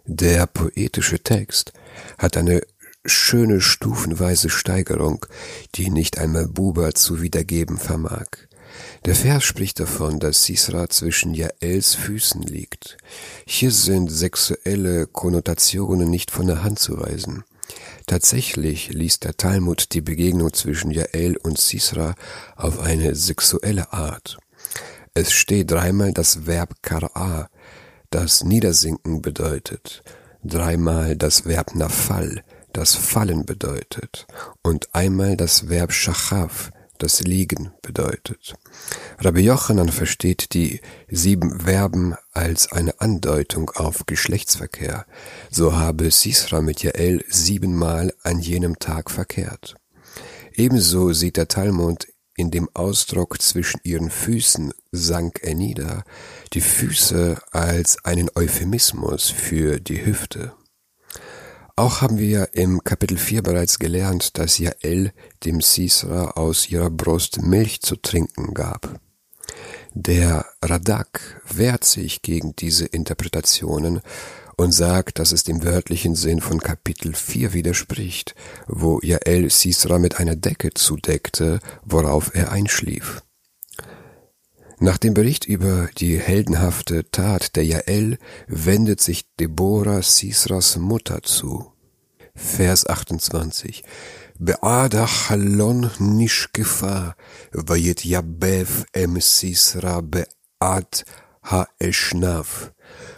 Der 0.06 0.46
poetische 0.46 1.20
Text 1.20 1.72
hat 2.18 2.36
eine 2.36 2.60
schöne 3.06 3.60
stufenweise 3.60 4.50
Steigerung, 4.50 5.26
die 5.74 5.90
nicht 5.90 6.18
einmal 6.18 6.48
Buber 6.48 6.94
zu 6.94 7.22
wiedergeben 7.22 7.78
vermag. 7.78 8.26
Der 9.04 9.14
Vers 9.14 9.44
spricht 9.44 9.80
davon, 9.80 10.18
dass 10.18 10.44
Sisra 10.44 10.88
zwischen 10.88 11.34
Jaels 11.34 11.94
Füßen 11.94 12.42
liegt. 12.42 12.96
Hier 13.46 13.70
sind 13.70 14.10
sexuelle 14.10 15.06
Konnotationen 15.06 16.10
nicht 16.10 16.30
von 16.30 16.46
der 16.46 16.64
Hand 16.64 16.78
zu 16.78 16.98
weisen. 16.98 17.44
Tatsächlich 18.06 18.90
liest 18.90 19.24
der 19.24 19.36
Talmud 19.36 19.94
die 19.94 20.02
Begegnung 20.02 20.52
zwischen 20.52 20.90
Jael 20.90 21.36
und 21.38 21.58
Sisra 21.58 22.14
auf 22.56 22.78
eine 22.80 23.14
sexuelle 23.14 23.92
Art. 23.92 24.38
Es 25.14 25.32
steht 25.32 25.70
dreimal 25.70 26.12
das 26.12 26.46
Verb 26.46 26.82
kara, 26.82 27.48
das 28.10 28.44
Niedersinken 28.44 29.22
bedeutet, 29.22 30.02
dreimal 30.42 31.16
das 31.16 31.46
Verb 31.46 31.74
nafal, 31.74 32.42
das 32.72 32.94
Fallen 32.94 33.46
bedeutet, 33.46 34.26
und 34.62 34.94
einmal 34.94 35.36
das 35.36 35.68
Verb 35.68 35.92
shachav, 35.92 36.70
das 36.98 37.20
Liegen 37.20 37.72
bedeutet. 37.82 38.54
Rabbi 39.18 39.40
Yochanan 39.40 39.90
versteht 39.90 40.54
die 40.54 40.80
sieben 41.08 41.60
Verben 41.60 42.14
als 42.32 42.72
eine 42.72 43.00
Andeutung 43.00 43.70
auf 43.70 44.06
Geschlechtsverkehr. 44.06 45.06
So 45.50 45.76
habe 45.76 46.10
Sisra 46.10 46.60
mit 46.60 46.82
Jael 46.82 47.24
siebenmal 47.28 48.12
an 48.22 48.40
jenem 48.40 48.78
Tag 48.78 49.10
verkehrt. 49.10 49.74
Ebenso 50.54 51.12
sieht 51.12 51.36
der 51.36 51.48
Talmud 51.48 52.06
in 52.36 52.50
dem 52.50 52.68
Ausdruck 52.74 53.40
zwischen 53.40 53.80
ihren 53.84 54.10
Füßen 54.10 54.72
sank 54.90 55.40
er 55.42 55.54
nieder, 55.54 56.04
die 56.52 56.60
Füße 56.60 57.40
als 57.52 58.04
einen 58.04 58.28
Euphemismus 58.34 59.30
für 59.30 59.80
die 59.80 60.04
Hüfte. 60.04 60.52
Auch 61.76 62.02
haben 62.02 62.18
wir 62.18 62.50
im 62.52 62.84
Kapitel 62.84 63.18
4 63.18 63.42
bereits 63.42 63.80
gelernt, 63.80 64.38
dass 64.38 64.58
Jael 64.58 65.12
dem 65.44 65.60
Sisra 65.60 66.30
aus 66.36 66.70
ihrer 66.70 66.88
Brust 66.88 67.42
Milch 67.42 67.82
zu 67.82 67.96
trinken 67.96 68.54
gab. 68.54 69.00
Der 69.92 70.46
Radak 70.62 71.42
wehrt 71.52 71.84
sich 71.84 72.22
gegen 72.22 72.54
diese 72.54 72.86
Interpretationen 72.86 74.02
und 74.56 74.70
sagt, 74.70 75.18
dass 75.18 75.32
es 75.32 75.42
dem 75.42 75.64
wörtlichen 75.64 76.14
Sinn 76.14 76.40
von 76.40 76.60
Kapitel 76.60 77.12
4 77.12 77.52
widerspricht, 77.54 78.36
wo 78.68 79.00
Jael 79.02 79.50
Sisra 79.50 79.98
mit 79.98 80.20
einer 80.20 80.36
Decke 80.36 80.74
zudeckte, 80.74 81.58
worauf 81.84 82.36
er 82.36 82.52
einschlief. 82.52 83.20
Nach 84.80 84.98
dem 84.98 85.14
Bericht 85.14 85.46
über 85.46 85.88
die 85.98 86.18
heldenhafte 86.18 87.08
Tat 87.10 87.54
der 87.56 87.64
Jael 87.64 88.18
wendet 88.48 89.00
sich 89.00 89.24
Deborah 89.38 90.02
Sisras 90.02 90.76
Mutter 90.76 91.22
zu. 91.22 91.72
Vers 92.34 92.86
28. 92.86 93.84
Beada 94.38 95.06
Chalon 95.06 95.90
Nishkefa, 96.00 97.14
Vayet 97.52 98.04
Yabev 98.04 98.84
Em 98.92 99.20
Sisra 99.20 100.00
Beat 100.00 101.04
eschnaf, 101.78 102.72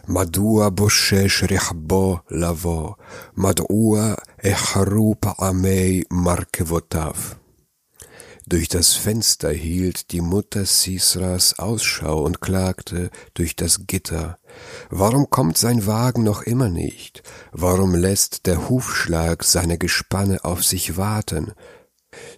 Madua 0.06 0.70
Boshesh 0.70 1.44
Rechbo 1.44 2.20
Lavo, 2.28 2.96
Madua 3.34 4.16
Echaru 4.42 5.14
Pa'amei 5.14 6.04
Markevotav. 6.10 7.36
Durch 8.48 8.68
das 8.68 8.92
Fenster 8.92 9.50
hielt 9.50 10.12
die 10.12 10.20
Mutter 10.20 10.66
Sisras 10.66 11.58
Ausschau 11.58 12.22
und 12.22 12.40
klagte 12.40 13.10
durch 13.34 13.56
das 13.56 13.88
Gitter. 13.88 14.38
Warum 14.88 15.30
kommt 15.30 15.58
sein 15.58 15.84
Wagen 15.88 16.22
noch 16.22 16.42
immer 16.42 16.68
nicht? 16.68 17.24
Warum 17.50 17.96
lässt 17.96 18.46
der 18.46 18.68
Hufschlag 18.68 19.42
seine 19.42 19.78
Gespanne 19.78 20.44
auf 20.44 20.62
sich 20.62 20.96
warten? 20.96 21.54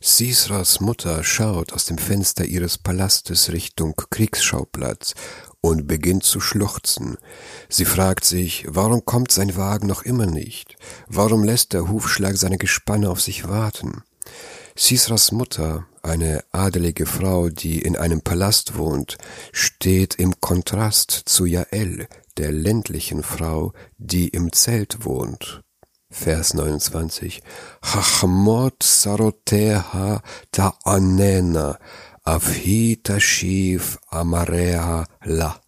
Sisras 0.00 0.80
Mutter 0.80 1.22
schaut 1.24 1.74
aus 1.74 1.84
dem 1.84 1.98
Fenster 1.98 2.46
ihres 2.46 2.78
Palastes 2.78 3.52
Richtung 3.52 3.94
Kriegsschauplatz 4.08 5.12
und 5.60 5.86
beginnt 5.86 6.24
zu 6.24 6.40
schluchzen. 6.40 7.18
Sie 7.68 7.84
fragt 7.84 8.24
sich, 8.24 8.64
warum 8.66 9.04
kommt 9.04 9.30
sein 9.30 9.56
Wagen 9.56 9.86
noch 9.86 10.04
immer 10.04 10.26
nicht? 10.26 10.76
Warum 11.06 11.44
lässt 11.44 11.74
der 11.74 11.86
Hufschlag 11.90 12.38
seine 12.38 12.56
Gespanne 12.56 13.10
auf 13.10 13.20
sich 13.20 13.46
warten? 13.46 14.04
Sisras 14.76 15.32
Mutter, 15.32 15.86
eine 16.02 16.44
adelige 16.52 17.04
Frau, 17.06 17.48
die 17.48 17.82
in 17.82 17.96
einem 17.96 18.20
Palast 18.20 18.76
wohnt, 18.76 19.18
steht 19.52 20.14
im 20.14 20.40
Kontrast 20.40 21.10
zu 21.10 21.46
Jael, 21.46 22.08
der 22.36 22.52
ländlichen 22.52 23.22
Frau, 23.22 23.72
die 23.98 24.28
im 24.28 24.52
Zelt 24.52 25.04
wohnt. 25.04 25.62
Vers 26.10 26.54
29. 26.54 27.42
Chachmot 27.82 28.82
saroteha 28.82 30.22
ta'anena 30.52 31.78
afhita 32.24 33.20
shiv 33.20 33.98
amarea 34.08 35.06
la. 35.24 35.60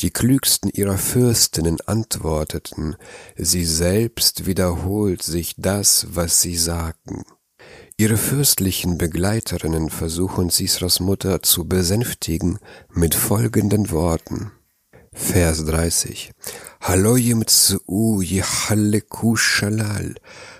Die 0.00 0.10
klügsten 0.10 0.70
ihrer 0.70 0.98
Fürstinnen 0.98 1.80
antworteten, 1.86 2.96
sie 3.36 3.64
selbst 3.64 4.46
wiederholt 4.46 5.22
sich 5.22 5.54
das, 5.56 6.06
was 6.10 6.40
sie 6.40 6.56
sagten. 6.56 7.24
Ihre 8.00 8.16
fürstlichen 8.16 8.96
Begleiterinnen 8.96 9.90
versuchen 9.90 10.50
Sisras 10.50 11.00
Mutter 11.00 11.42
zu 11.42 11.64
besänftigen 11.64 12.60
mit 12.92 13.16
folgenden 13.16 13.90
Worten. 13.90 14.52
Vers 15.12 15.64
30. 15.64 16.30
Hallo 16.80 17.16
yimtsu 17.16 18.22
yihalleku 18.22 19.34
shalal, 19.34 20.14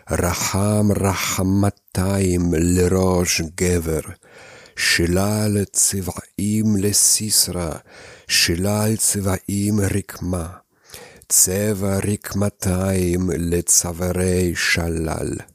raham 0.09 0.91
rahmataim 0.91 2.55
lerosh 2.55 3.45
gever, 3.55 4.17
shilal 4.75 5.65
tziva'im 5.73 6.75
lesisra, 6.75 7.83
shilal 8.27 8.99
tziva'im 8.99 9.79
rikma, 9.95 10.63
tseva 11.29 12.01
rikmataim 12.01 13.31
letzaverei 13.31 14.57
shalal. 14.57 15.47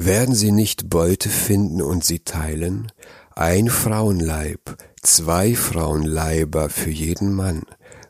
Werden 0.00 0.36
sie 0.36 0.52
nicht 0.52 0.88
Beute 0.88 1.28
finden 1.28 1.82
und 1.82 2.04
sie 2.04 2.20
teilen? 2.20 2.92
Ein 3.34 3.68
Frauenleib, 3.68 4.76
zwei 5.02 5.56
Frauenleiber 5.56 6.70
für 6.70 6.90
jeden 6.90 7.32
Mann, 7.34 7.64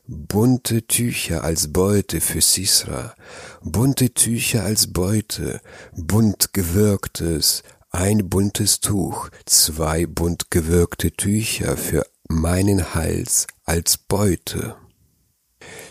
bunte 0.07 0.87
Tücher 0.87 1.45
als 1.45 1.73
Beute 1.73 2.21
für 2.21 2.43
Sisra, 2.43 3.15
bunte 3.63 4.13
Tücher 4.13 4.65
als 4.65 4.93
Beute, 4.93 5.63
bunt 5.97 6.53
gewirktes, 6.53 7.63
ein 7.91 8.29
buntes 8.29 8.81
Tuch, 8.81 9.31
zwei 9.47 10.05
bunt 10.05 10.51
gewirkte 10.51 11.13
Tücher 11.13 11.79
für 11.79 12.05
meinen 12.29 12.95
Hals 12.95 13.47
als 13.65 13.97
Beute. 13.97 14.77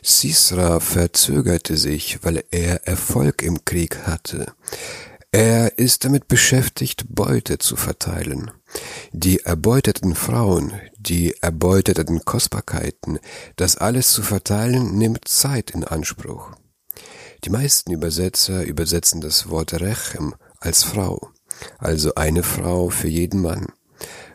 Sisra 0.04 0.80
verzögerte 0.80 1.76
sich, 1.76 2.20
weil 2.22 2.44
er 2.52 2.88
Erfolg 2.88 3.42
im 3.42 3.66
Krieg 3.66 4.06
hatte. 4.06 4.54
Er 5.38 5.78
ist 5.78 6.04
damit 6.04 6.28
beschäftigt, 6.28 7.06
Beute 7.10 7.60
zu 7.60 7.76
verteilen. 7.76 8.50
Die 9.12 9.42
erbeuteten 9.42 10.16
Frauen, 10.16 10.74
die 10.98 11.36
erbeuteten 11.42 12.26
Kostbarkeiten, 12.26 13.20
das 13.56 13.78
alles 13.78 14.14
zu 14.14 14.24
verteilen, 14.24 14.98
nimmt 14.98 15.28
Zeit 15.28 15.70
in 15.70 15.84
Anspruch. 15.84 16.54
Die 17.44 17.52
meisten 17.52 17.92
Übersetzer 17.92 18.64
übersetzen 18.64 19.22
das 19.22 19.48
Wort 19.48 19.80
Rechem 19.80 20.34
als 20.60 20.84
Frau, 20.84 21.30
also 21.78 22.16
eine 22.16 22.42
Frau 22.42 22.90
für 22.90 23.08
jeden 23.08 23.44
Mann. 23.44 23.68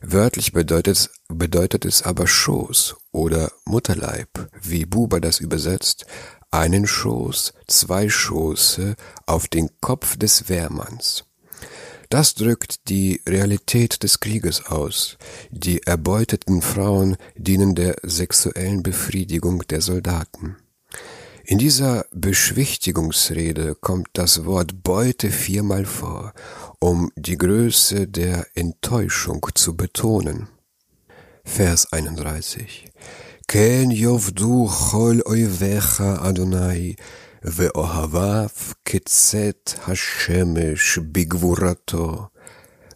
Wörtlich 0.02 0.52
bedeutet, 0.52 1.10
bedeutet 1.26 1.84
es 1.84 2.02
aber 2.02 2.28
Schoß 2.28 2.94
oder 3.10 3.50
Mutterleib, 3.64 4.48
wie 4.60 4.86
Buber 4.86 5.20
das 5.20 5.40
übersetzt, 5.40 6.06
einen 6.52 6.86
Schoß, 6.86 7.54
zwei 7.66 8.08
Schoße 8.08 8.94
auf 9.26 9.48
den 9.48 9.70
Kopf 9.80 10.16
des 10.16 10.48
Wehrmanns. 10.48 11.24
Das 12.10 12.34
drückt 12.34 12.90
die 12.90 13.22
Realität 13.26 14.02
des 14.02 14.20
Krieges 14.20 14.66
aus. 14.66 15.16
Die 15.50 15.82
erbeuteten 15.82 16.60
Frauen 16.60 17.16
dienen 17.36 17.74
der 17.74 17.96
sexuellen 18.02 18.82
Befriedigung 18.82 19.66
der 19.68 19.80
Soldaten. 19.80 20.56
In 21.44 21.58
dieser 21.58 22.04
Beschwichtigungsrede 22.12 23.74
kommt 23.74 24.08
das 24.12 24.44
Wort 24.44 24.82
Beute 24.82 25.30
viermal 25.30 25.86
vor, 25.86 26.34
um 26.78 27.10
die 27.16 27.38
Größe 27.38 28.06
der 28.06 28.46
Enttäuschung 28.54 29.46
zu 29.54 29.74
betonen. 29.74 30.48
Vers 31.44 31.92
31 31.92 32.91
כן 33.47 33.88
יאבדו 33.91 34.67
כל 34.67 35.19
אויביך, 35.25 36.01
אדוני, 36.01 36.93
ואוהביו 37.43 38.47
כצאת 38.86 39.73
השמש 39.88 40.99
בגבורתו, 41.12 42.27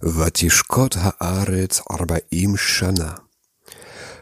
ותשקוט 0.04 0.96
הארץ 1.00 1.82
ארבעים 1.92 2.58
שנה. 2.58 3.12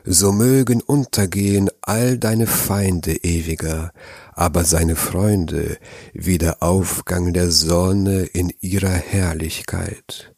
So 0.07 0.31
mögen 0.31 0.81
untergehen 0.81 1.69
all 1.81 2.17
deine 2.17 2.47
Feinde 2.47 3.23
ewiger, 3.23 3.91
aber 4.33 4.63
seine 4.63 4.95
Freunde 4.95 5.77
wie 6.13 6.38
der 6.38 6.63
Aufgang 6.63 7.33
der 7.33 7.51
Sonne 7.51 8.21
in 8.23 8.51
ihrer 8.62 8.97
Herrlichkeit. 9.12 10.33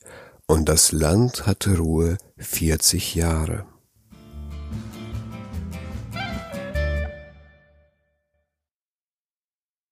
Und 0.48 0.68
das 0.68 0.92
Land 0.92 1.46
hatte 1.46 1.78
Ruhe 1.78 2.18
vierzig 2.38 3.16
Jahre. 3.16 3.66